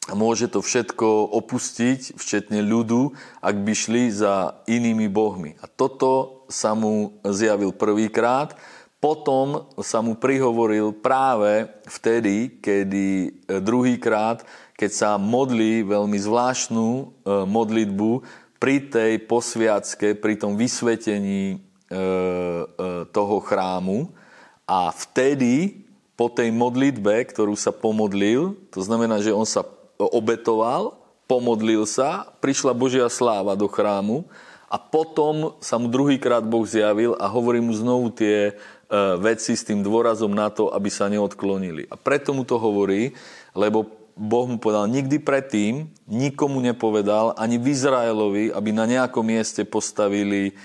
a 0.08 0.16
môže 0.16 0.48
to 0.48 0.64
všetko 0.64 1.36
opustiť, 1.36 2.16
včetne 2.16 2.64
ľudu, 2.64 3.12
ak 3.44 3.56
by 3.60 3.72
šli 3.76 4.08
za 4.08 4.64
inými 4.64 5.04
bohmi. 5.12 5.60
A 5.60 5.68
toto 5.68 6.42
sa 6.48 6.72
mu 6.72 7.20
zjavil 7.28 7.76
prvýkrát, 7.76 8.56
potom 8.98 9.68
sa 9.78 10.02
mu 10.02 10.18
prihovoril 10.18 10.90
práve 10.90 11.70
vtedy, 11.86 12.58
kedy 12.58 13.06
e, 13.06 13.28
druhýkrát, 13.62 14.42
keď 14.74 14.90
sa 14.90 15.10
modlí 15.20 15.86
veľmi 15.86 16.18
zvláštnu 16.18 16.88
e, 16.88 17.04
modlitbu 17.46 18.10
pri 18.58 18.90
tej 18.90 19.22
posviacke, 19.22 20.18
pri 20.18 20.34
tom 20.34 20.58
vysvetení 20.58 21.54
e, 21.54 21.56
toho 23.14 23.36
chrámu. 23.38 24.10
A 24.66 24.90
vtedy, 24.90 25.86
po 26.18 26.26
tej 26.26 26.50
modlitbe, 26.50 27.22
ktorú 27.30 27.54
sa 27.54 27.70
pomodlil, 27.70 28.58
to 28.74 28.82
znamená, 28.82 29.22
že 29.22 29.30
on 29.30 29.46
sa 29.46 29.62
obetoval, 30.06 30.94
pomodlil 31.26 31.84
sa, 31.84 32.30
prišla 32.38 32.72
Božia 32.72 33.10
sláva 33.10 33.58
do 33.58 33.66
chrámu 33.66 34.24
a 34.70 34.78
potom 34.78 35.58
sa 35.58 35.76
mu 35.76 35.90
druhýkrát 35.90 36.44
Boh 36.46 36.64
zjavil 36.64 37.18
a 37.18 37.26
hovorí 37.26 37.58
mu 37.58 37.74
znovu 37.74 38.14
tie 38.14 38.38
e, 38.48 38.52
veci 39.18 39.58
s 39.58 39.66
tým 39.66 39.82
dôrazom 39.82 40.30
na 40.30 40.48
to, 40.48 40.70
aby 40.70 40.88
sa 40.88 41.08
neodklonili. 41.10 41.88
A 41.88 41.96
preto 41.96 42.32
mu 42.32 42.46
to 42.46 42.56
hovorí, 42.56 43.16
lebo 43.52 43.88
Boh 44.18 44.46
mu 44.50 44.58
povedal, 44.58 44.90
nikdy 44.90 45.22
predtým 45.22 45.88
nikomu 46.10 46.58
nepovedal, 46.58 47.38
ani 47.38 47.54
v 47.54 47.70
Izraelovi, 47.70 48.50
aby 48.50 48.70
na 48.74 48.84
nejakom 48.84 49.22
mieste 49.22 49.62
postavili 49.62 50.58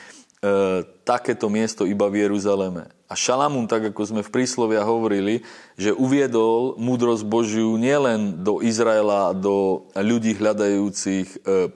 takéto 1.08 1.48
miesto 1.48 1.88
iba 1.88 2.12
v 2.12 2.28
Jeruzaleme. 2.28 2.92
A 3.14 3.16
Šalamún, 3.16 3.70
tak 3.70 3.94
ako 3.94 4.02
sme 4.10 4.22
v 4.26 4.34
príslovia 4.34 4.82
hovorili, 4.82 5.46
že 5.78 5.94
uviedol 5.94 6.74
múdrosť 6.82 7.22
Božiu 7.30 7.78
nielen 7.78 8.42
do 8.42 8.58
Izraela, 8.58 9.38
do 9.38 9.86
ľudí 9.94 10.34
hľadajúcich, 10.34 11.46
e, 11.46 11.70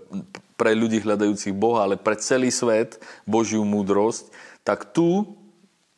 pre 0.58 0.73
ľudí 0.73 0.97
hľadajúcich 0.97 1.53
Boha, 1.53 1.86
ale 1.86 2.01
pre 2.01 2.17
celý 2.17 2.49
svet 2.49 2.97
Božiu 3.30 3.62
múdrosť, 3.62 4.34
tak 4.65 4.89
tu 4.97 5.38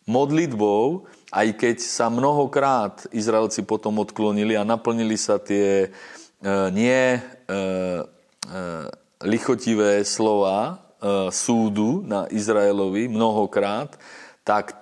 modlitbou, 0.03 1.07
aj 1.31 1.47
keď 1.55 1.77
sa 1.87 2.11
mnohokrát 2.11 3.07
Izraelci 3.15 3.63
potom 3.63 4.03
odklonili 4.03 4.59
a 4.59 4.67
naplnili 4.67 5.15
sa 5.15 5.39
tie 5.39 5.87
e, 5.87 5.89
nie 6.75 7.15
e, 7.15 7.19
e, 7.47 7.61
lichotivé 9.23 10.03
slova 10.03 10.75
e, 10.75 10.88
súdu 11.31 12.03
na 12.03 12.27
Izraelovi 12.27 13.07
mnohokrát, 13.07 13.95
tak 14.43 14.75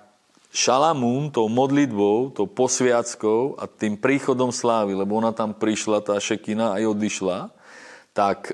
Šalamún 0.48 1.28
tou 1.28 1.46
modlitbou, 1.46 2.32
tou 2.32 2.48
posviackou 2.48 3.60
a 3.60 3.68
tým 3.68 4.00
príchodom 4.00 4.48
slávy, 4.48 4.96
lebo 4.96 5.20
ona 5.20 5.30
tam 5.30 5.52
prišla, 5.52 6.00
tá 6.00 6.16
šekina, 6.16 6.72
aj 6.72 6.88
odišla, 6.88 7.38
tak 8.16 8.50
e, 8.50 8.52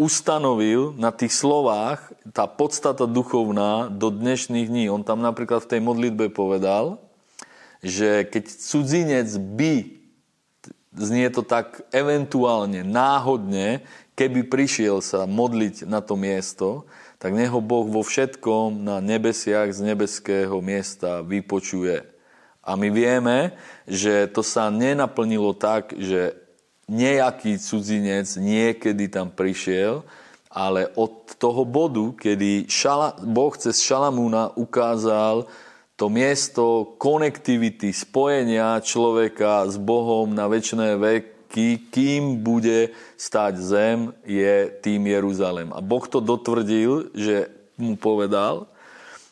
ustanovil 0.00 0.96
na 0.96 1.12
tých 1.12 1.36
slovách 1.36 2.10
tá 2.32 2.48
podstata 2.48 3.04
duchovná 3.04 3.92
do 3.92 4.10
dnešných 4.10 4.66
dní. 4.66 4.84
On 4.90 5.04
tam 5.04 5.20
napríklad 5.22 5.62
v 5.62 5.70
tej 5.76 5.80
modlitbe 5.84 6.32
povedal, 6.32 6.98
že 7.84 8.26
keď 8.26 8.44
cudzinec 8.50 9.28
by, 9.36 9.74
znie 10.96 11.28
to 11.28 11.44
tak 11.44 11.84
eventuálne, 11.92 12.80
náhodne, 12.80 13.84
keby 14.16 14.48
prišiel 14.48 15.04
sa 15.04 15.28
modliť 15.28 15.84
na 15.84 16.00
to 16.00 16.16
miesto, 16.16 16.88
tak 17.20 17.36
neho 17.36 17.60
Boh 17.60 17.84
vo 17.84 18.00
všetkom 18.00 18.82
na 18.82 18.98
nebesiach 19.04 19.70
z 19.70 19.92
nebeského 19.92 20.58
miesta 20.64 21.20
vypočuje. 21.20 22.02
A 22.66 22.74
my 22.74 22.88
vieme, 22.90 23.54
že 23.86 24.26
to 24.26 24.42
sa 24.42 24.72
nenaplnilo 24.72 25.54
tak, 25.54 25.94
že 25.94 26.34
nejaký 26.90 27.60
cudzinec 27.62 28.26
niekedy 28.34 29.06
tam 29.06 29.30
prišiel, 29.30 30.02
ale 30.50 30.88
od 30.96 31.36
toho 31.36 31.68
bodu, 31.68 32.16
kedy 32.16 32.66
šala, 32.66 33.20
Boh 33.20 33.52
cez 33.54 33.84
Šalamúna 33.84 34.56
ukázal 34.56 35.44
to 35.96 36.08
miesto 36.08 36.96
konektivity, 36.96 37.92
spojenia 37.92 38.80
človeka 38.80 39.68
s 39.68 39.76
Bohom 39.76 40.32
na 40.32 40.48
väčšie 40.48 40.96
vek, 40.96 41.24
kým 41.48 42.42
bude 42.42 42.92
stať 43.16 43.54
zem, 43.58 43.98
je 44.26 44.70
tým 44.82 45.06
Jeruzalem. 45.06 45.70
A 45.72 45.80
Boh 45.80 46.04
to 46.04 46.20
dotvrdil, 46.20 47.14
že 47.14 47.48
mu 47.78 47.94
povedal 47.94 48.66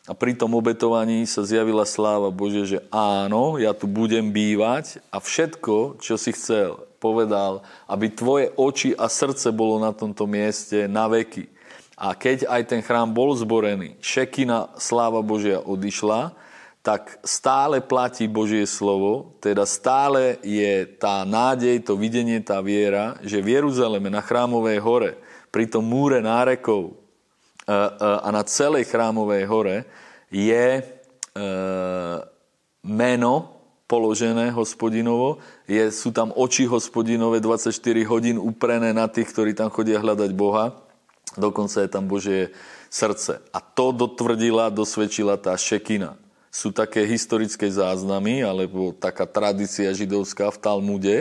a 0.05 0.13
pri 0.13 0.37
tom 0.37 0.53
obetovaní 0.53 1.25
sa 1.25 1.41
zjavila 1.41 1.81
sláva 1.81 2.29
Bože, 2.29 2.77
že 2.77 2.79
áno, 2.93 3.57
ja 3.57 3.73
tu 3.73 3.89
budem 3.89 4.29
bývať 4.29 5.01
a 5.09 5.17
všetko, 5.17 5.97
čo 5.97 6.13
si 6.13 6.29
chcel, 6.29 6.77
povedal, 7.01 7.65
aby 7.89 8.13
tvoje 8.13 8.53
oči 8.53 8.93
a 8.93 9.09
srdce 9.09 9.49
bolo 9.49 9.81
na 9.81 9.89
tomto 9.89 10.29
mieste 10.29 10.85
na 10.85 11.09
veky. 11.09 11.49
A 11.97 12.13
keď 12.13 12.45
aj 12.45 12.61
ten 12.69 12.81
chrám 12.85 13.09
bol 13.09 13.33
zborený, 13.33 13.97
šekina 13.97 14.69
sláva 14.77 15.25
Božia 15.25 15.57
odišla, 15.57 16.37
tak 16.85 17.17
stále 17.25 17.81
platí 17.81 18.29
Božie 18.29 18.69
slovo, 18.69 19.33
teda 19.41 19.65
stále 19.65 20.37
je 20.45 20.85
tá 20.85 21.25
nádej, 21.25 21.81
to 21.81 21.97
videnie, 21.97 22.37
tá 22.45 22.61
viera, 22.61 23.17
že 23.25 23.41
v 23.41 23.57
Jeruzaleme 23.57 24.13
na 24.13 24.21
chrámovej 24.21 24.77
hore, 24.85 25.11
pri 25.49 25.65
tom 25.65 25.81
múre 25.81 26.21
nárekov 26.21 26.93
a 28.21 28.29
na 28.29 28.45
celej 28.45 28.85
chrámovej 28.85 29.49
hore 29.49 29.89
je 30.29 30.85
meno 32.85 33.33
položené 33.89 34.53
hospodinovo, 34.53 35.41
je, 35.65 35.89
sú 35.89 36.13
tam 36.13 36.29
oči 36.37 36.69
hospodinové 36.69 37.41
24 37.41 37.73
hodín 38.05 38.37
uprené 38.37 38.93
na 38.93 39.09
tých, 39.09 39.33
ktorí 39.33 39.57
tam 39.57 39.73
chodia 39.73 39.97
hľadať 39.97 40.37
Boha, 40.37 40.77
dokonca 41.33 41.81
je 41.81 41.89
tam 41.89 42.05
Božie 42.05 42.53
srdce. 42.93 43.41
A 43.49 43.57
to 43.57 43.89
dotvrdila, 43.89 44.69
dosvedčila 44.69 45.41
tá 45.41 45.57
šekina 45.57 46.24
sú 46.55 46.71
také 46.71 47.03
historické 47.03 47.67
záznamy, 47.67 48.39
alebo 48.39 48.95
taká 48.95 49.27
tradícia 49.27 49.91
židovská 49.91 50.47
v 50.55 50.61
Talmude, 50.63 51.17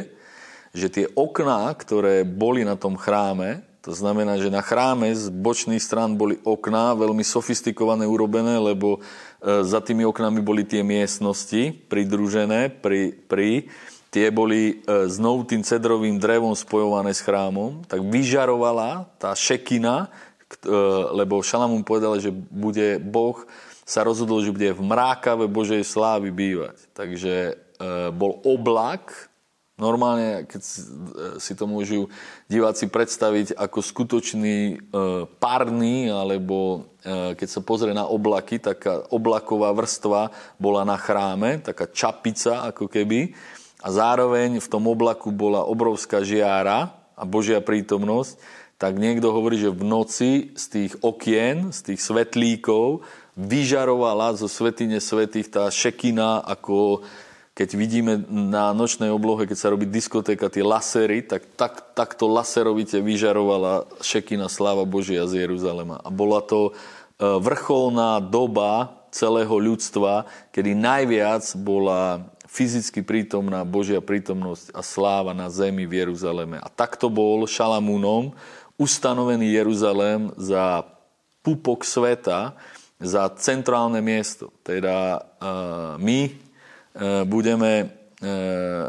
že 0.70 0.86
tie 0.86 1.06
okná, 1.10 1.74
ktoré 1.74 2.22
boli 2.22 2.62
na 2.62 2.78
tom 2.78 2.94
chráme, 2.94 3.66
to 3.82 3.90
znamená, 3.92 4.38
že 4.40 4.48
na 4.48 4.62
chráme 4.64 5.10
z 5.12 5.28
bočných 5.28 5.82
stran 5.82 6.14
boli 6.14 6.38
okná, 6.40 6.94
veľmi 6.94 7.20
sofistikované 7.20 8.08
urobené, 8.08 8.56
lebo 8.56 8.96
e, 8.96 9.60
za 9.60 9.82
tými 9.82 10.08
oknami 10.08 10.40
boli 10.40 10.64
tie 10.64 10.80
miestnosti 10.80 11.84
pridružené, 11.90 12.72
pri, 12.72 13.12
pri, 13.12 13.68
tie 14.08 14.32
boli 14.32 14.80
e, 14.80 15.10
znovu 15.10 15.44
tým 15.44 15.60
cedrovým 15.60 16.16
drevom 16.16 16.56
spojované 16.56 17.12
s 17.12 17.20
chrámom, 17.20 17.84
tak 17.84 18.00
vyžarovala 18.00 19.10
tá 19.20 19.36
šekina, 19.36 20.08
e, 20.64 20.70
lebo 21.12 21.44
Šalamún 21.44 21.84
povedal, 21.84 22.16
že 22.22 22.32
bude 22.32 22.96
Boh 23.02 23.44
sa 23.84 24.00
rozhodol, 24.02 24.40
že 24.40 24.52
bude 24.52 24.72
v 24.72 24.82
mrákave 24.82 25.44
Božej 25.48 25.84
slávy 25.84 26.32
bývať. 26.32 26.80
Takže 26.96 27.34
e, 27.52 27.54
bol 28.12 28.40
oblak, 28.44 29.32
normálne, 29.74 30.46
keď 30.46 30.60
si, 30.62 30.80
e, 30.80 30.86
si 31.42 31.52
to 31.58 31.66
môžu 31.66 32.06
diváci 32.46 32.86
predstaviť 32.86 33.58
ako 33.58 33.78
skutočný 33.82 34.56
e, 34.58 34.76
parný, 35.38 36.10
alebo 36.10 36.88
e, 37.02 37.34
keď 37.34 37.48
sa 37.50 37.60
pozrie 37.60 37.92
na 37.92 38.06
oblaky, 38.06 38.62
taká 38.62 39.02
oblaková 39.10 39.74
vrstva 39.74 40.30
bola 40.56 40.86
na 40.86 40.94
chráme, 40.94 41.62
taká 41.62 41.90
čapica 41.90 42.66
ako 42.70 42.86
keby. 42.86 43.34
A 43.84 43.92
zároveň 43.92 44.64
v 44.64 44.70
tom 44.70 44.88
oblaku 44.88 45.28
bola 45.28 45.66
obrovská 45.68 46.24
žiara 46.24 46.94
a 47.18 47.22
Božia 47.28 47.60
prítomnosť. 47.60 48.40
Tak 48.80 48.98
niekto 48.98 49.30
hovorí, 49.30 49.60
že 49.60 49.70
v 49.70 49.84
noci 49.86 50.30
z 50.56 50.64
tých 50.66 50.92
okien, 51.04 51.70
z 51.70 51.92
tých 51.92 52.00
svetlíkov 52.00 53.06
vyžarovala 53.34 54.34
zo 54.38 54.46
svetine 54.46 55.02
svetých 55.02 55.50
tá 55.50 55.66
šekina, 55.70 56.42
ako 56.42 57.02
keď 57.54 57.68
vidíme 57.78 58.14
na 58.26 58.74
nočnej 58.74 59.14
oblohe, 59.14 59.46
keď 59.46 59.58
sa 59.58 59.70
robí 59.70 59.86
diskotéka, 59.86 60.50
tie 60.50 60.66
lasery, 60.66 61.22
tak, 61.22 61.46
tak 61.54 61.94
takto 61.94 62.26
laserovite 62.26 62.98
vyžarovala 62.98 63.86
šekina 64.02 64.50
sláva 64.50 64.82
Božia 64.82 65.22
z 65.30 65.46
Jeruzalema. 65.46 66.02
A 66.02 66.10
bola 66.10 66.42
to 66.42 66.70
e, 66.70 66.72
vrcholná 67.22 68.18
doba 68.18 68.98
celého 69.14 69.54
ľudstva, 69.54 70.26
kedy 70.50 70.74
najviac 70.74 71.46
bola 71.62 72.26
fyzicky 72.50 73.06
prítomná 73.06 73.62
Božia 73.62 74.02
prítomnosť 74.02 74.74
a 74.74 74.82
sláva 74.82 75.30
na 75.30 75.46
zemi 75.46 75.86
v 75.86 76.06
Jeruzaleme. 76.06 76.58
A 76.58 76.66
takto 76.66 77.06
bol 77.06 77.46
Šalamúnom 77.46 78.34
ustanovený 78.74 79.54
Jeruzalém 79.54 80.34
za 80.34 80.82
pupok 81.46 81.86
sveta, 81.86 82.58
za 83.04 83.28
centrálne 83.36 84.00
miesto. 84.00 84.50
Teda 84.64 85.20
uh, 85.20 86.00
my 86.00 86.28
uh, 86.28 87.22
budeme, 87.28 87.92
uh, 88.24 88.88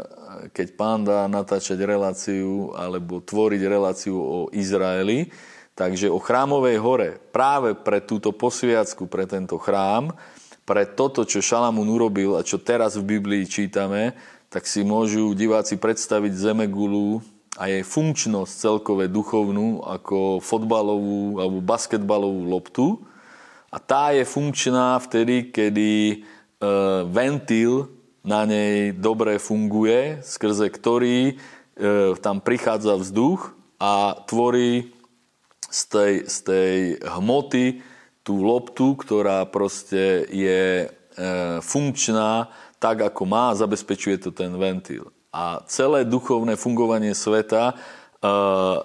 keď 0.50 0.66
pán 0.74 1.04
dá 1.04 1.28
natáčať 1.28 1.76
reláciu 1.84 2.72
alebo 2.72 3.20
tvoriť 3.20 3.62
reláciu 3.68 4.16
o 4.16 4.38
Izraeli, 4.50 5.28
takže 5.76 6.08
o 6.08 6.16
chrámovej 6.16 6.76
hore, 6.80 7.10
práve 7.30 7.76
pre 7.76 8.00
túto 8.00 8.32
posviacku, 8.32 9.04
pre 9.06 9.28
tento 9.28 9.60
chrám, 9.60 10.16
pre 10.66 10.82
toto, 10.82 11.22
čo 11.22 11.44
Šalamún 11.44 11.86
urobil 11.86 12.34
a 12.34 12.42
čo 12.42 12.58
teraz 12.58 12.98
v 12.98 13.20
Biblii 13.20 13.46
čítame, 13.46 14.18
tak 14.50 14.66
si 14.66 14.82
môžu 14.82 15.36
diváci 15.36 15.78
predstaviť 15.78 16.32
Zemegulu 16.32 17.22
a 17.56 17.72
jej 17.72 17.84
funkčnosť 17.84 18.52
celkové 18.52 19.08
duchovnú 19.08 19.80
ako 19.84 20.44
fotbalovú 20.44 21.40
alebo 21.40 21.58
basketbalovú 21.64 22.50
loptu. 22.50 23.00
A 23.76 23.78
tá 23.78 24.16
je 24.16 24.24
funkčná 24.24 24.96
vtedy, 25.04 25.52
kedy 25.52 25.92
e, 25.92 26.16
ventil 27.12 27.92
na 28.24 28.48
nej 28.48 28.96
dobre 28.96 29.36
funguje, 29.36 30.24
skrze 30.24 30.72
ktorý 30.72 31.36
e, 31.36 32.14
tam 32.24 32.40
prichádza 32.40 32.96
vzduch 32.96 33.52
a 33.76 34.16
tvorí 34.24 34.96
z 35.68 35.80
tej, 35.92 36.14
z 36.24 36.36
tej 36.40 36.72
hmoty 37.04 37.84
tú 38.24 38.40
loptu, 38.40 38.96
ktorá 38.96 39.44
proste 39.44 40.24
je 40.32 40.64
e, 40.80 40.86
funkčná 41.60 42.48
tak, 42.80 43.04
ako 43.04 43.28
má, 43.28 43.52
zabezpečuje 43.52 44.16
to 44.24 44.32
ten 44.32 44.56
ventil. 44.56 45.12
A 45.28 45.60
celé 45.68 46.08
duchovné 46.08 46.56
fungovanie 46.56 47.12
sveta 47.12 47.76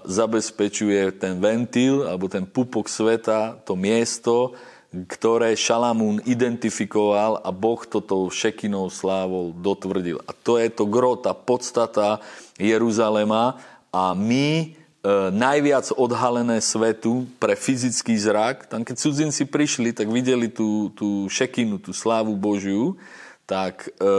zabezpečuje 0.03 1.15
ten 1.17 1.39
ventil, 1.39 2.03
alebo 2.03 2.27
ten 2.27 2.43
pupok 2.43 2.91
sveta, 2.91 3.57
to 3.63 3.79
miesto, 3.79 4.53
ktoré 4.91 5.55
Šalamún 5.55 6.19
identifikoval 6.27 7.39
a 7.43 7.49
Boh 7.55 7.79
to 7.87 8.03
tou 8.03 8.27
šekinou 8.27 8.91
slávou 8.91 9.55
dotvrdil. 9.55 10.19
A 10.27 10.35
to 10.35 10.59
je 10.59 10.67
to 10.67 10.83
gro, 10.83 11.15
tá 11.15 11.31
podstata 11.31 12.19
Jeruzalema 12.59 13.59
a 13.91 14.11
my 14.11 14.81
E, 15.01 15.33
najviac 15.33 15.89
odhalené 15.97 16.61
svetu 16.61 17.25
pre 17.41 17.57
fyzický 17.57 18.13
zrak. 18.21 18.69
Tam 18.69 18.85
keď 18.85 19.01
cudzinci 19.01 19.49
prišli, 19.49 19.97
tak 19.97 20.05
videli 20.05 20.45
tú, 20.45 20.93
tú 20.93 21.25
šekinu, 21.25 21.81
tú 21.81 21.89
slávu 21.89 22.37
Božiu, 22.37 23.01
tak 23.49 23.89
e, 23.97 24.09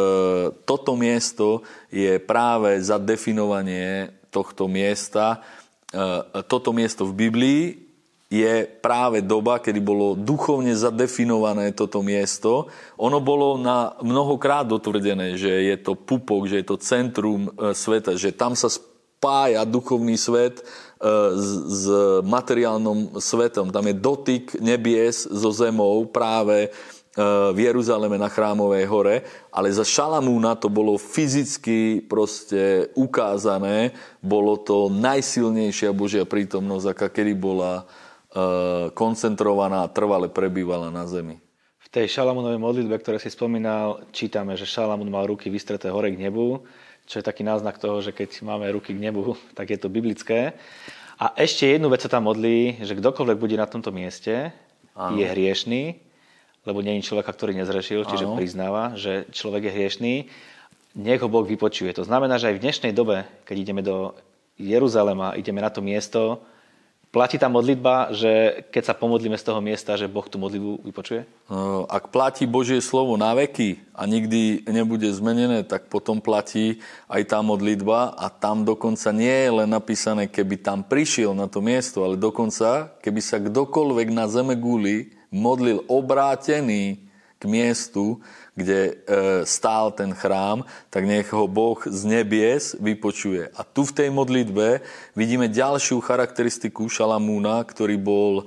toto 0.67 0.99
miesto 0.99 1.63
je 1.87 2.19
práve 2.19 2.83
za 2.83 2.99
definovanie 2.99 4.11
tohto 4.35 4.67
miesta. 4.67 5.47
E, 5.95 6.43
toto 6.51 6.75
miesto 6.75 7.07
v 7.07 7.15
Biblii 7.15 7.63
je 8.33 8.65
práve 8.65 9.21
doba, 9.21 9.61
kedy 9.61 9.77
bolo 9.85 10.17
duchovne 10.17 10.73
zadefinované 10.73 11.77
toto 11.77 12.01
miesto. 12.01 12.73
Ono 12.97 13.21
bolo 13.21 13.61
na 13.61 13.93
mnohokrát 14.01 14.65
dotvrdené, 14.65 15.37
že 15.37 15.53
je 15.69 15.77
to 15.77 15.93
pupok, 15.93 16.49
že 16.49 16.65
je 16.65 16.67
to 16.73 16.81
centrum 16.81 17.53
e, 17.53 17.77
sveta, 17.77 18.17
že 18.17 18.33
tam 18.33 18.57
sa 18.57 18.73
spája 18.73 19.69
duchovný 19.69 20.17
svet 20.17 20.65
e, 20.65 20.65
s, 21.37 21.49
s 21.69 21.85
materiálnym 22.25 23.21
svetom. 23.21 23.69
Tam 23.69 23.85
je 23.85 24.01
dotyk 24.01 24.57
nebies 24.65 25.29
so 25.29 25.53
zemou 25.53 26.09
práve 26.09 26.57
e, 26.65 26.69
v 27.53 27.59
Jeruzaleme 27.69 28.17
na 28.17 28.33
Chrámovej 28.33 28.89
hore, 28.89 29.29
ale 29.53 29.69
za 29.69 29.85
Šalamúna 29.85 30.57
to 30.57 30.73
bolo 30.73 30.97
fyzicky 30.97 32.01
proste 32.09 32.89
ukázané, 32.97 33.93
bolo 34.25 34.57
to 34.57 34.89
najsilnejšia 34.89 35.93
Božia 35.93 36.25
prítomnosť, 36.25 36.87
aká 36.97 37.13
kedy 37.13 37.37
bola 37.37 37.85
koncentrovaná 38.97 39.85
a 39.85 39.93
trvale 39.93 40.33
prebývala 40.33 40.89
na 40.89 41.05
zemi. 41.05 41.37
V 41.83 41.89
tej 41.93 42.09
Šalamúnovej 42.09 42.57
modlitbe, 42.57 42.97
ktoré 42.97 43.21
si 43.21 43.29
spomínal, 43.29 44.09
čítame, 44.15 44.57
že 44.57 44.65
Šalamún 44.65 45.13
mal 45.13 45.29
ruky 45.29 45.53
vystreté 45.53 45.93
hore 45.93 46.09
k 46.09 46.17
nebu, 46.17 46.65
čo 47.05 47.21
je 47.21 47.25
taký 47.27 47.45
náznak 47.45 47.77
toho, 47.77 48.01
že 48.01 48.17
keď 48.17 48.41
máme 48.41 48.65
ruky 48.73 48.97
k 48.97 49.03
nebu, 49.03 49.37
tak 49.59 49.69
je 49.69 49.79
to 49.79 49.93
biblické. 49.93 50.57
A 51.21 51.37
ešte 51.39 51.69
jednu 51.69 51.93
vec 51.93 52.03
sa 52.03 52.11
tam 52.11 52.27
modlí, 52.27 52.83
že 52.83 52.97
kdokoľvek 52.97 53.39
bude 53.39 53.57
na 53.61 53.69
tomto 53.69 53.93
mieste, 53.93 54.51
ano. 54.97 55.15
je 55.15 55.27
hriešný, 55.29 55.83
lebo 56.65 56.79
je 56.81 57.05
človeka, 57.05 57.31
ktorý 57.31 57.59
nezrešil, 57.59 58.07
čiže 58.07 58.27
ano. 58.27 58.35
priznáva, 58.39 58.97
že 58.97 59.29
človek 59.31 59.69
je 59.69 59.75
hriešný, 59.77 60.15
nech 60.97 61.21
ho 61.21 61.29
Boh 61.29 61.45
vypočuje. 61.45 61.93
To 61.97 62.05
znamená, 62.05 62.37
že 62.37 62.53
aj 62.53 62.57
v 62.59 62.65
dnešnej 62.65 62.93
dobe, 62.93 63.25
keď 63.45 63.57
ideme 63.59 63.83
do 63.85 64.17
Jeruzalema, 64.61 65.35
ideme 65.35 65.65
na 65.65 65.73
to 65.73 65.81
miesto, 65.81 66.45
Platí 67.13 67.37
tá 67.37 67.45
modlitba, 67.53 68.09
že 68.17 68.65
keď 68.73 68.83
sa 68.89 68.95
pomodlíme 68.97 69.37
z 69.37 69.45
toho 69.45 69.61
miesta, 69.61 70.01
že 70.01 70.09
Boh 70.09 70.25
tú 70.25 70.41
modlitbu 70.41 70.81
vypočuje? 70.81 71.29
Ak 71.93 72.09
platí 72.09 72.49
Božie 72.49 72.81
slovo 72.81 73.21
na 73.21 73.37
veky 73.37 73.85
a 73.93 74.09
nikdy 74.09 74.65
nebude 74.65 75.13
zmenené, 75.13 75.61
tak 75.61 75.93
potom 75.93 76.25
platí 76.25 76.81
aj 77.13 77.29
tá 77.29 77.45
modlitba 77.45 78.17
a 78.17 78.33
tam 78.33 78.65
dokonca 78.65 79.13
nie 79.13 79.29
je 79.29 79.51
len 79.53 79.69
napísané, 79.69 80.25
keby 80.25 80.65
tam 80.65 80.81
prišiel 80.81 81.37
na 81.37 81.53
to 81.53 81.61
miesto, 81.61 82.01
ale 82.01 82.17
dokonca, 82.17 82.97
keby 83.05 83.21
sa 83.21 83.37
kdokoľvek 83.45 84.09
na 84.09 84.25
zeme 84.33 84.57
guli 84.57 85.13
modlil 85.29 85.85
obrátený 85.93 86.97
k 87.37 87.43
miestu, 87.45 88.25
kde 88.53 88.81
e, 88.81 88.93
stál 89.49 89.97
ten 89.97 90.13
chrám, 90.13 90.69
tak 90.93 91.09
nech 91.09 91.33
ho 91.33 91.49
Boh 91.49 91.81
z 91.89 92.05
nebies 92.05 92.77
vypočuje. 92.77 93.49
A 93.57 93.65
tu 93.65 93.89
v 93.89 93.97
tej 93.97 94.09
modlitbe 94.13 94.85
vidíme 95.17 95.49
ďalšiu 95.49 96.05
charakteristiku 96.05 96.85
Šalamúna, 96.85 97.65
ktorý 97.65 97.97
bol 97.97 98.33
e, 98.41 98.45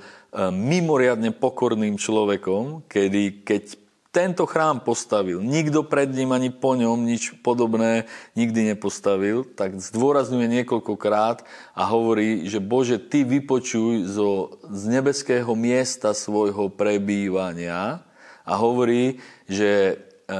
mimoriadne 0.53 1.33
pokorným 1.33 1.97
človekom, 1.97 2.85
kedy 2.85 3.41
keď 3.41 3.85
tento 4.15 4.47
chrám 4.47 4.79
postavil, 4.79 5.43
nikto 5.43 5.83
pred 5.83 6.07
ním 6.07 6.31
ani 6.31 6.47
po 6.47 6.71
ňom 6.79 7.03
nič 7.03 7.35
podobné 7.43 8.07
nikdy 8.39 8.71
nepostavil, 8.71 9.43
tak 9.43 9.75
zdôrazňuje 9.75 10.63
niekoľkokrát 10.63 11.43
a 11.75 11.83
hovorí, 11.83 12.47
že 12.47 12.63
Bože, 12.63 12.95
Ty 12.95 13.27
vypočuj 13.27 14.07
zo, 14.07 14.55
z 14.71 14.83
nebeského 14.87 15.51
miesta 15.59 16.15
svojho 16.15 16.71
prebývania 16.71 18.07
a 18.47 18.53
hovorí, 18.55 19.19
že 19.45 19.71
e, 19.91 20.36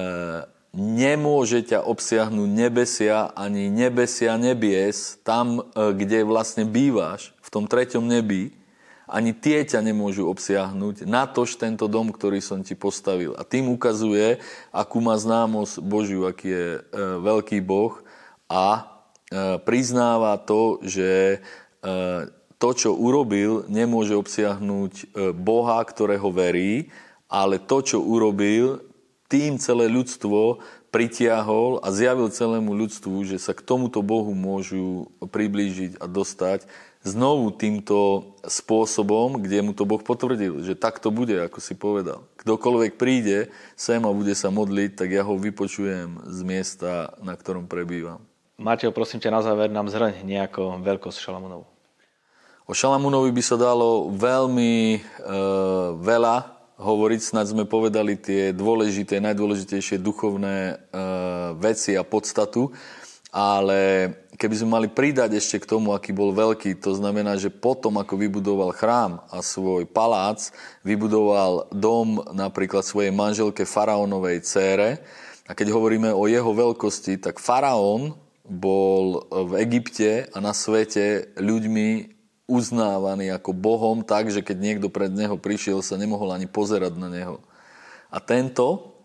nemôže 0.76 1.64
ťa 1.64 1.88
obsiahnuť 1.88 2.50
nebesia 2.52 3.32
ani 3.32 3.72
nebesia 3.72 4.36
nebies, 4.36 5.22
tam, 5.24 5.62
e, 5.62 5.94
kde 5.96 6.28
vlastne 6.28 6.68
bývaš, 6.68 7.32
v 7.40 7.50
tom 7.50 7.66
treťom 7.70 8.04
nebi, 8.04 8.52
ani 9.06 9.38
tie 9.38 9.62
ťa 9.62 9.86
nemôžu 9.86 10.26
obsiahnuť, 10.26 11.06
natož 11.06 11.62
tento 11.62 11.86
dom, 11.86 12.10
ktorý 12.10 12.42
som 12.42 12.66
ti 12.66 12.74
postavil. 12.74 13.38
A 13.38 13.46
tým 13.46 13.70
ukazuje, 13.70 14.42
akú 14.74 14.98
má 14.98 15.14
známosť 15.14 15.78
Božiu, 15.82 16.26
aký 16.26 16.50
je 16.50 16.68
e, 16.74 16.82
veľký 17.22 17.62
Boh. 17.62 18.02
A 18.50 18.82
e, 19.30 19.62
priznáva 19.62 20.42
to, 20.42 20.82
že 20.82 21.38
e, 21.86 21.88
to, 22.58 22.70
čo 22.74 22.98
urobil, 22.98 23.70
nemôže 23.70 24.18
obsiahnuť 24.18 25.14
Boha, 25.38 25.78
ktorého 25.86 26.32
verí, 26.34 26.90
ale 27.30 27.62
to, 27.62 27.84
čo 27.86 28.00
urobil, 28.02 28.82
tým 29.26 29.58
celé 29.58 29.90
ľudstvo 29.90 30.62
pritiahol 30.94 31.84
a 31.84 31.92
zjavil 31.92 32.32
celému 32.32 32.72
ľudstvu, 32.72 33.28
že 33.28 33.38
sa 33.42 33.52
k 33.52 33.66
tomuto 33.66 34.00
Bohu 34.00 34.32
môžu 34.32 35.12
priblížiť 35.20 36.00
a 36.00 36.08
dostať 36.08 36.64
znovu 37.06 37.54
týmto 37.54 38.32
spôsobom, 38.42 39.38
kde 39.38 39.62
mu 39.62 39.72
to 39.78 39.86
Boh 39.86 40.02
potvrdil, 40.02 40.66
že 40.66 40.74
tak 40.74 40.98
to 40.98 41.14
bude, 41.14 41.38
ako 41.38 41.62
si 41.62 41.78
povedal. 41.78 42.26
Kdokoľvek 42.42 42.98
príde 42.98 43.54
sem 43.78 44.02
a 44.02 44.10
bude 44.10 44.34
sa 44.34 44.50
modliť, 44.50 44.98
tak 44.98 45.14
ja 45.14 45.22
ho 45.22 45.38
vypočujem 45.38 46.26
z 46.26 46.40
miesta, 46.42 47.14
na 47.22 47.38
ktorom 47.38 47.70
prebývam. 47.70 48.24
Mateo, 48.56 48.96
prosím 48.96 49.20
ťa 49.20 49.36
na 49.36 49.42
záver 49.44 49.68
nám 49.70 49.92
zhrň 49.92 50.24
nejako 50.24 50.80
veľkosť 50.80 51.20
Šalamúnovu. 51.20 51.68
O 52.66 52.74
Šalamúnovi 52.74 53.30
by 53.30 53.44
sa 53.46 53.60
dalo 53.62 54.10
veľmi 54.10 54.98
e, 54.98 55.00
veľa 56.02 56.55
hovoriť, 56.76 57.20
snad 57.24 57.48
sme 57.48 57.64
povedali 57.64 58.20
tie 58.20 58.52
dôležité, 58.52 59.24
najdôležitejšie 59.24 60.00
duchovné 60.00 60.56
e, 60.56 60.76
veci 61.56 61.96
a 61.96 62.04
podstatu, 62.04 62.76
ale 63.36 64.12
keby 64.40 64.56
sme 64.56 64.70
mali 64.80 64.88
pridať 64.88 65.36
ešte 65.36 65.64
k 65.64 65.70
tomu, 65.76 65.92
aký 65.92 66.16
bol 66.16 66.32
veľký, 66.32 66.80
to 66.80 66.96
znamená, 66.96 67.36
že 67.36 67.52
potom, 67.52 68.00
ako 68.00 68.16
vybudoval 68.16 68.72
chrám 68.72 69.20
a 69.28 69.44
svoj 69.44 69.84
palác, 69.88 70.56
vybudoval 70.88 71.68
dom 71.72 72.24
napríklad 72.32 72.88
svojej 72.88 73.12
manželke 73.12 73.68
faraónovej 73.68 74.40
cére, 74.44 75.04
a 75.46 75.54
keď 75.54 75.78
hovoríme 75.78 76.10
o 76.10 76.26
jeho 76.26 76.50
veľkosti, 76.58 77.22
tak 77.22 77.38
faraón 77.38 78.18
bol 78.46 79.26
v 79.30 79.62
Egypte 79.62 80.26
a 80.34 80.38
na 80.42 80.58
svete 80.58 81.34
ľuďmi 81.38 82.15
uznávaný 82.46 83.34
ako 83.34 83.52
Bohom 83.54 84.06
tak, 84.06 84.30
že 84.30 84.46
keď 84.46 84.58
niekto 84.58 84.88
pred 84.90 85.10
neho 85.10 85.38
prišiel, 85.38 85.82
sa 85.82 85.98
nemohol 85.98 86.34
ani 86.34 86.46
pozerať 86.46 86.94
na 86.98 87.10
neho. 87.10 87.42
A 88.14 88.22
tento 88.22 88.96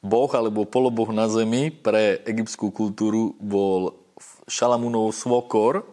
boh 0.00 0.30
alebo 0.32 0.64
poloboh 0.64 1.12
na 1.12 1.28
zemi 1.28 1.68
pre 1.68 2.24
egyptskú 2.24 2.72
kultúru 2.72 3.36
bol 3.36 4.00
Šalamúnov 4.48 5.12
svokor. 5.12 5.84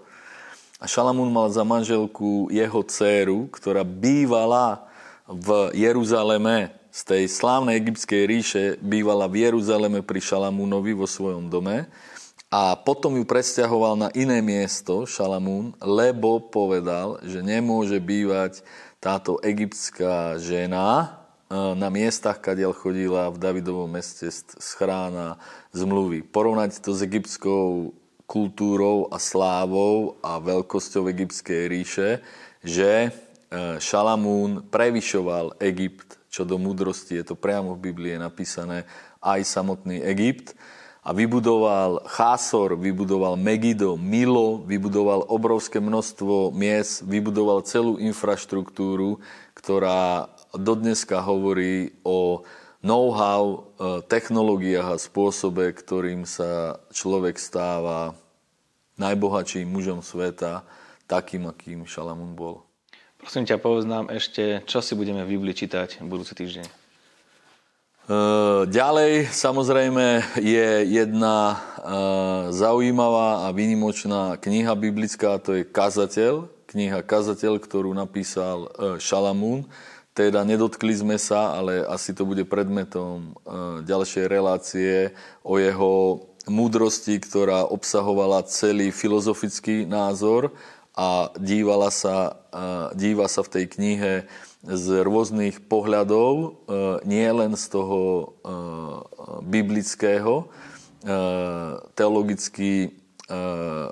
A 0.79 0.85
Šalamún 0.87 1.33
mal 1.33 1.51
za 1.51 1.67
manželku 1.67 2.47
jeho 2.53 2.81
dceru, 2.85 3.51
ktorá 3.51 3.83
bývala 3.83 4.87
v 5.27 5.75
Jeruzaleme. 5.75 6.71
Z 6.93 7.13
tej 7.13 7.23
slávnej 7.29 7.77
egyptskej 7.77 8.21
ríše 8.25 8.63
bývala 8.81 9.29
v 9.29 9.49
Jeruzaleme 9.49 10.01
pri 10.01 10.23
Šalamúnovi 10.23 10.95
vo 10.95 11.05
svojom 11.05 11.51
dome 11.51 11.85
a 12.47 12.79
potom 12.79 13.19
ju 13.19 13.27
presťahoval 13.27 13.99
na 13.99 14.09
iné 14.15 14.39
miesto, 14.39 15.03
Šalamún, 15.03 15.75
lebo 15.83 16.39
povedal, 16.39 17.19
že 17.27 17.43
nemôže 17.43 17.99
bývať 17.99 18.63
táto 19.03 19.35
egyptská 19.43 20.39
žena 20.39 20.87
e, 20.95 21.05
na 21.75 21.91
miestach, 21.91 22.39
kadiaľ 22.39 22.71
chodila 22.71 23.27
v 23.35 23.37
Davidovom 23.43 23.91
meste 23.91 24.31
z 24.31 24.69
chrána 24.79 25.35
zmluvy. 25.75 26.23
Porovnať 26.23 26.79
to 26.79 26.95
s 26.95 27.03
egyptskou 27.03 27.91
kultúrou 28.23 29.11
a 29.11 29.19
slávou 29.19 30.15
a 30.23 30.39
veľkosťou 30.39 31.11
egyptskej 31.11 31.61
ríše, 31.67 32.09
že 32.63 32.91
e, 33.07 33.09
Šalamún 33.83 34.63
prevyšoval 34.71 35.59
Egypt 35.59 36.15
čo 36.37 36.45
do 36.45 36.61
múdrosti, 36.61 37.17
je 37.17 37.33
to 37.33 37.35
priamo 37.39 37.73
v 37.73 37.89
Biblii 37.89 38.15
napísané, 38.19 38.85
aj 39.23 39.41
samotný 39.41 40.03
Egypt 40.05 40.53
a 41.07 41.15
vybudoval 41.15 42.03
Chásor, 42.03 42.75
vybudoval 42.75 43.39
Megido, 43.39 43.95
Milo, 43.95 44.59
vybudoval 44.67 45.23
obrovské 45.31 45.79
množstvo 45.79 46.51
miest, 46.51 47.07
vybudoval 47.07 47.63
celú 47.63 47.95
infraštruktúru, 47.95 49.23
ktorá 49.55 50.27
dodneska 50.51 51.23
hovorí 51.23 51.95
o 52.03 52.43
know-how, 52.83 53.71
e, 53.79 54.03
technológiách 54.03 54.99
a 54.99 54.99
spôsobe, 54.99 55.71
ktorým 55.71 56.27
sa 56.27 56.75
človek 56.91 57.39
stáva 57.39 58.11
najbohatším 58.99 59.63
mužom 59.63 60.03
sveta, 60.03 60.67
takým, 61.07 61.47
akým 61.47 61.87
Šalamún 61.87 62.35
bol. 62.35 62.67
Prosím 63.15 63.47
ťa, 63.47 63.63
povedz 63.63 63.87
nám 63.87 64.11
ešte, 64.11 64.59
čo 64.67 64.83
si 64.83 64.91
budeme 64.91 65.23
v 65.23 65.39
Biblii 65.39 65.55
čítať 65.55 66.03
budúci 66.03 66.35
týždeň. 66.35 66.76
Eh, 68.07 68.63
ďalej 68.71 69.35
samozrejme 69.35 70.39
je 70.39 70.69
jedna 70.87 71.59
eh, 71.59 71.59
zaujímavá 72.55 73.43
a 73.43 73.47
výnimočná 73.51 74.39
kniha 74.39 74.79
biblická, 74.79 75.35
to 75.43 75.59
je 75.59 75.67
Kazateľ, 75.67 76.47
kniha 76.71 77.03
Kazateľ, 77.03 77.59
ktorú 77.59 77.91
napísal 77.91 78.71
eh, 78.71 78.95
Šalamún. 79.03 79.67
Teda 80.15 80.47
nedotkli 80.47 80.95
sme 80.95 81.19
sa, 81.19 81.59
ale 81.59 81.83
asi 81.83 82.15
to 82.15 82.23
bude 82.25 82.47
predmetom 82.49 83.37
ďalšej 83.85 84.25
relácie 84.25 85.13
o 85.45 85.61
jeho 85.61 86.25
múdrosti, 86.49 87.21
ktorá 87.21 87.69
obsahovala 87.69 88.41
celý 88.49 88.89
filozofický 88.89 89.85
názor 89.85 90.57
a 90.97 91.29
dívala 91.37 91.93
sa, 91.93 92.33
díva 92.97 93.29
sa 93.29 93.45
v 93.45 93.61
tej 93.61 93.65
knihe 93.69 94.13
z 94.67 95.07
rôznych 95.07 95.63
pohľadov, 95.71 96.33
e, 96.35 96.47
nie 97.07 97.23
len 97.31 97.55
z 97.55 97.65
toho 97.71 97.99
e, 98.03 98.25
biblického, 99.47 100.43
e, 100.43 100.45
teologicky 101.95 102.91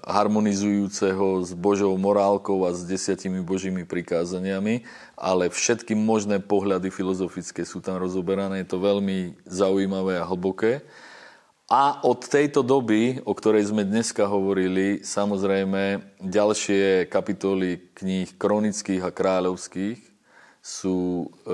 harmonizujúceho 0.07 1.43
s 1.43 1.51
Božou 1.51 1.91
morálkou 1.99 2.63
a 2.63 2.71
s 2.71 2.87
desiatimi 2.87 3.43
Božími 3.43 3.83
prikázaniami, 3.83 4.87
ale 5.19 5.51
všetky 5.51 5.91
možné 5.91 6.39
pohľady 6.39 6.87
filozofické 6.87 7.67
sú 7.67 7.83
tam 7.83 7.99
rozoberané. 7.99 8.63
Je 8.63 8.71
to 8.71 8.79
veľmi 8.79 9.35
zaujímavé 9.43 10.23
a 10.23 10.23
hlboké. 10.23 10.87
A 11.67 11.99
od 12.07 12.23
tejto 12.23 12.63
doby, 12.63 13.19
o 13.27 13.35
ktorej 13.35 13.75
sme 13.75 13.83
dneska 13.83 14.23
hovorili, 14.23 15.03
samozrejme 15.03 16.15
ďalšie 16.23 17.11
kapitoly 17.11 17.91
kníh 17.91 18.39
kronických 18.39 19.03
a 19.03 19.11
kráľovských, 19.11 20.14
sú 20.65 21.29
e, 21.45 21.51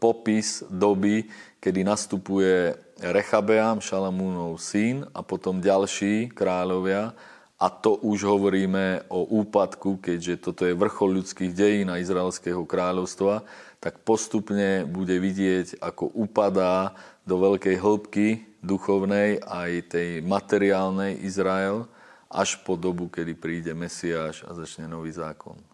popis 0.00 0.64
doby, 0.72 1.28
kedy 1.60 1.84
nastupuje 1.84 2.72
Rechabeam, 2.96 3.84
Šalamúnov 3.84 4.56
syn 4.56 5.04
a 5.12 5.20
potom 5.20 5.60
ďalší 5.60 6.32
kráľovia 6.32 7.12
a 7.60 7.66
to 7.68 8.00
už 8.00 8.24
hovoríme 8.24 9.04
o 9.12 9.44
úpadku, 9.44 10.00
keďže 10.00 10.48
toto 10.48 10.64
je 10.64 10.72
vrchol 10.72 11.20
ľudských 11.20 11.52
dejín 11.52 11.92
a 11.92 12.00
Izraelského 12.00 12.64
kráľovstva, 12.64 13.44
tak 13.84 14.00
postupne 14.00 14.88
bude 14.88 15.20
vidieť, 15.20 15.84
ako 15.84 16.08
upadá 16.16 16.96
do 17.28 17.36
veľkej 17.36 17.76
hĺbky 17.76 18.26
duchovnej 18.64 19.44
aj 19.44 19.92
tej 19.92 20.08
materiálnej 20.24 21.20
Izrael 21.20 21.84
až 22.32 22.56
po 22.64 22.80
dobu, 22.80 23.12
kedy 23.12 23.36
príde 23.36 23.72
Mesiáš 23.76 24.40
a 24.48 24.56
začne 24.56 24.88
nový 24.88 25.12
zákon. 25.12 25.67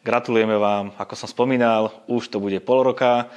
Gratulujeme 0.00 0.56
vám, 0.56 0.96
ako 0.96 1.12
som 1.12 1.28
spomínal, 1.28 1.92
už 2.08 2.32
to 2.32 2.40
bude 2.40 2.56
pol 2.64 2.88
roka, 2.88 3.28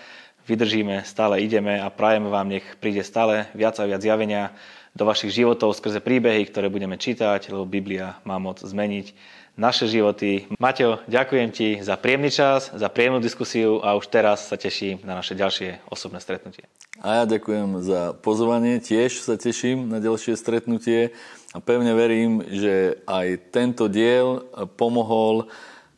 vydržíme, 0.47 1.03
stále 1.03 1.43
ideme 1.43 1.75
a 1.75 1.91
prajeme 1.91 2.31
vám, 2.31 2.47
nech 2.47 2.63
príde 2.79 3.03
stále 3.03 3.51
viac 3.51 3.75
a 3.79 3.87
viac 3.87 3.99
zjavenia 3.99 4.55
do 4.95 5.03
vašich 5.03 5.35
životov 5.35 5.75
skrze 5.75 5.99
príbehy, 5.99 6.47
ktoré 6.47 6.71
budeme 6.71 6.95
čítať, 6.95 7.51
lebo 7.51 7.67
Biblia 7.67 8.15
má 8.23 8.39
moc 8.39 8.63
zmeniť 8.63 9.11
naše 9.59 9.91
životy. 9.91 10.47
Mateo, 10.55 11.03
ďakujem 11.05 11.49
ti 11.51 11.69
za 11.83 11.99
príjemný 11.99 12.31
čas, 12.31 12.71
za 12.71 12.87
príjemnú 12.87 13.19
diskusiu 13.19 13.83
a 13.83 13.99
už 13.99 14.07
teraz 14.07 14.49
sa 14.49 14.55
teším 14.55 15.03
na 15.03 15.19
naše 15.19 15.35
ďalšie 15.35 15.83
osobné 15.91 16.23
stretnutie. 16.23 16.65
A 17.03 17.21
ja 17.21 17.23
ďakujem 17.27 17.83
za 17.83 18.15
pozvanie, 18.23 18.79
tiež 18.79 19.19
sa 19.19 19.35
teším 19.35 19.91
na 19.91 19.99
ďalšie 19.99 20.39
stretnutie 20.39 21.11
a 21.53 21.59
pevne 21.59 21.91
verím, 21.91 22.39
že 22.49 23.03
aj 23.05 23.51
tento 23.51 23.91
diel 23.91 24.47
pomohol 24.79 25.51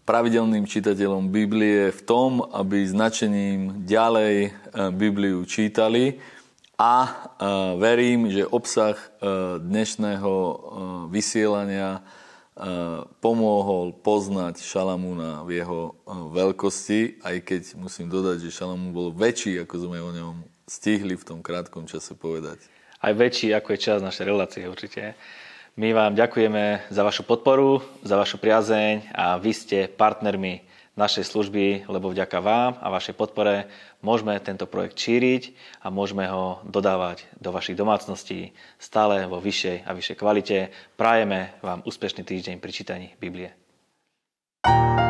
pravidelným 0.05 0.69
čitateľom 0.69 1.33
Biblie 1.33 1.89
v 1.89 2.01
tom, 2.05 2.45
aby 2.53 2.85
značením 2.85 3.89
ďalej 3.89 4.35
e, 4.37 4.49
Bibliu 4.93 5.41
čítali 5.49 6.21
a 6.77 7.09
e, 7.09 7.11
verím, 7.81 8.29
že 8.29 8.45
obsah 8.45 8.93
e, 8.93 9.07
dnešného 9.59 10.33
vysielania 11.09 12.05
pomohol 13.19 13.91
poznať 13.99 14.63
Šalamúna 14.63 15.43
v 15.43 15.59
jeho 15.59 15.99
veľkosti, 16.07 17.19
aj 17.19 17.43
keď 17.43 17.61
musím 17.75 18.07
dodať, 18.07 18.47
že 18.47 18.55
Šalamún 18.55 18.95
bol 18.95 19.11
väčší, 19.11 19.59
ako 19.59 19.75
sme 19.75 19.99
o 19.99 20.07
ňom 20.15 20.35
stihli 20.63 21.19
v 21.19 21.27
tom 21.27 21.43
krátkom 21.43 21.83
čase 21.83 22.15
povedať. 22.15 22.63
Aj 23.03 23.11
väčší, 23.11 23.51
ako 23.51 23.75
je 23.75 23.79
čas 23.83 23.99
našej 23.99 24.23
relácie 24.31 24.63
určite. 24.71 25.19
My 25.75 25.91
vám 25.91 26.15
ďakujeme 26.15 26.87
za 26.87 27.03
vašu 27.03 27.27
podporu, 27.27 27.83
za 27.99 28.15
vašu 28.15 28.39
priazeň 28.39 29.11
a 29.11 29.35
vy 29.35 29.51
ste 29.51 29.91
partnermi 29.91 30.63
našej 30.95 31.27
služby, 31.27 31.83
lebo 31.91 32.07
vďaka 32.07 32.39
vám 32.39 32.79
a 32.79 32.87
vašej 32.87 33.11
podpore 33.19 33.67
môžeme 33.99 34.39
tento 34.39 34.71
projekt 34.71 34.95
šíriť 34.95 35.51
a 35.83 35.91
môžeme 35.91 36.31
ho 36.31 36.63
dodávať 36.63 37.27
do 37.43 37.51
vašich 37.51 37.75
domácností 37.75 38.55
stále 38.79 39.27
vo 39.27 39.43
vyššej 39.43 39.83
a 39.83 39.91
vyššej 39.91 40.15
kvalite. 40.15 40.57
Prajeme 40.95 41.51
vám 41.59 41.83
úspešný 41.83 42.23
týždeň 42.23 42.63
pri 42.63 42.71
čítaní 42.71 43.07
Biblie. 43.19 43.51
thank 44.63 44.99
you 44.99 45.04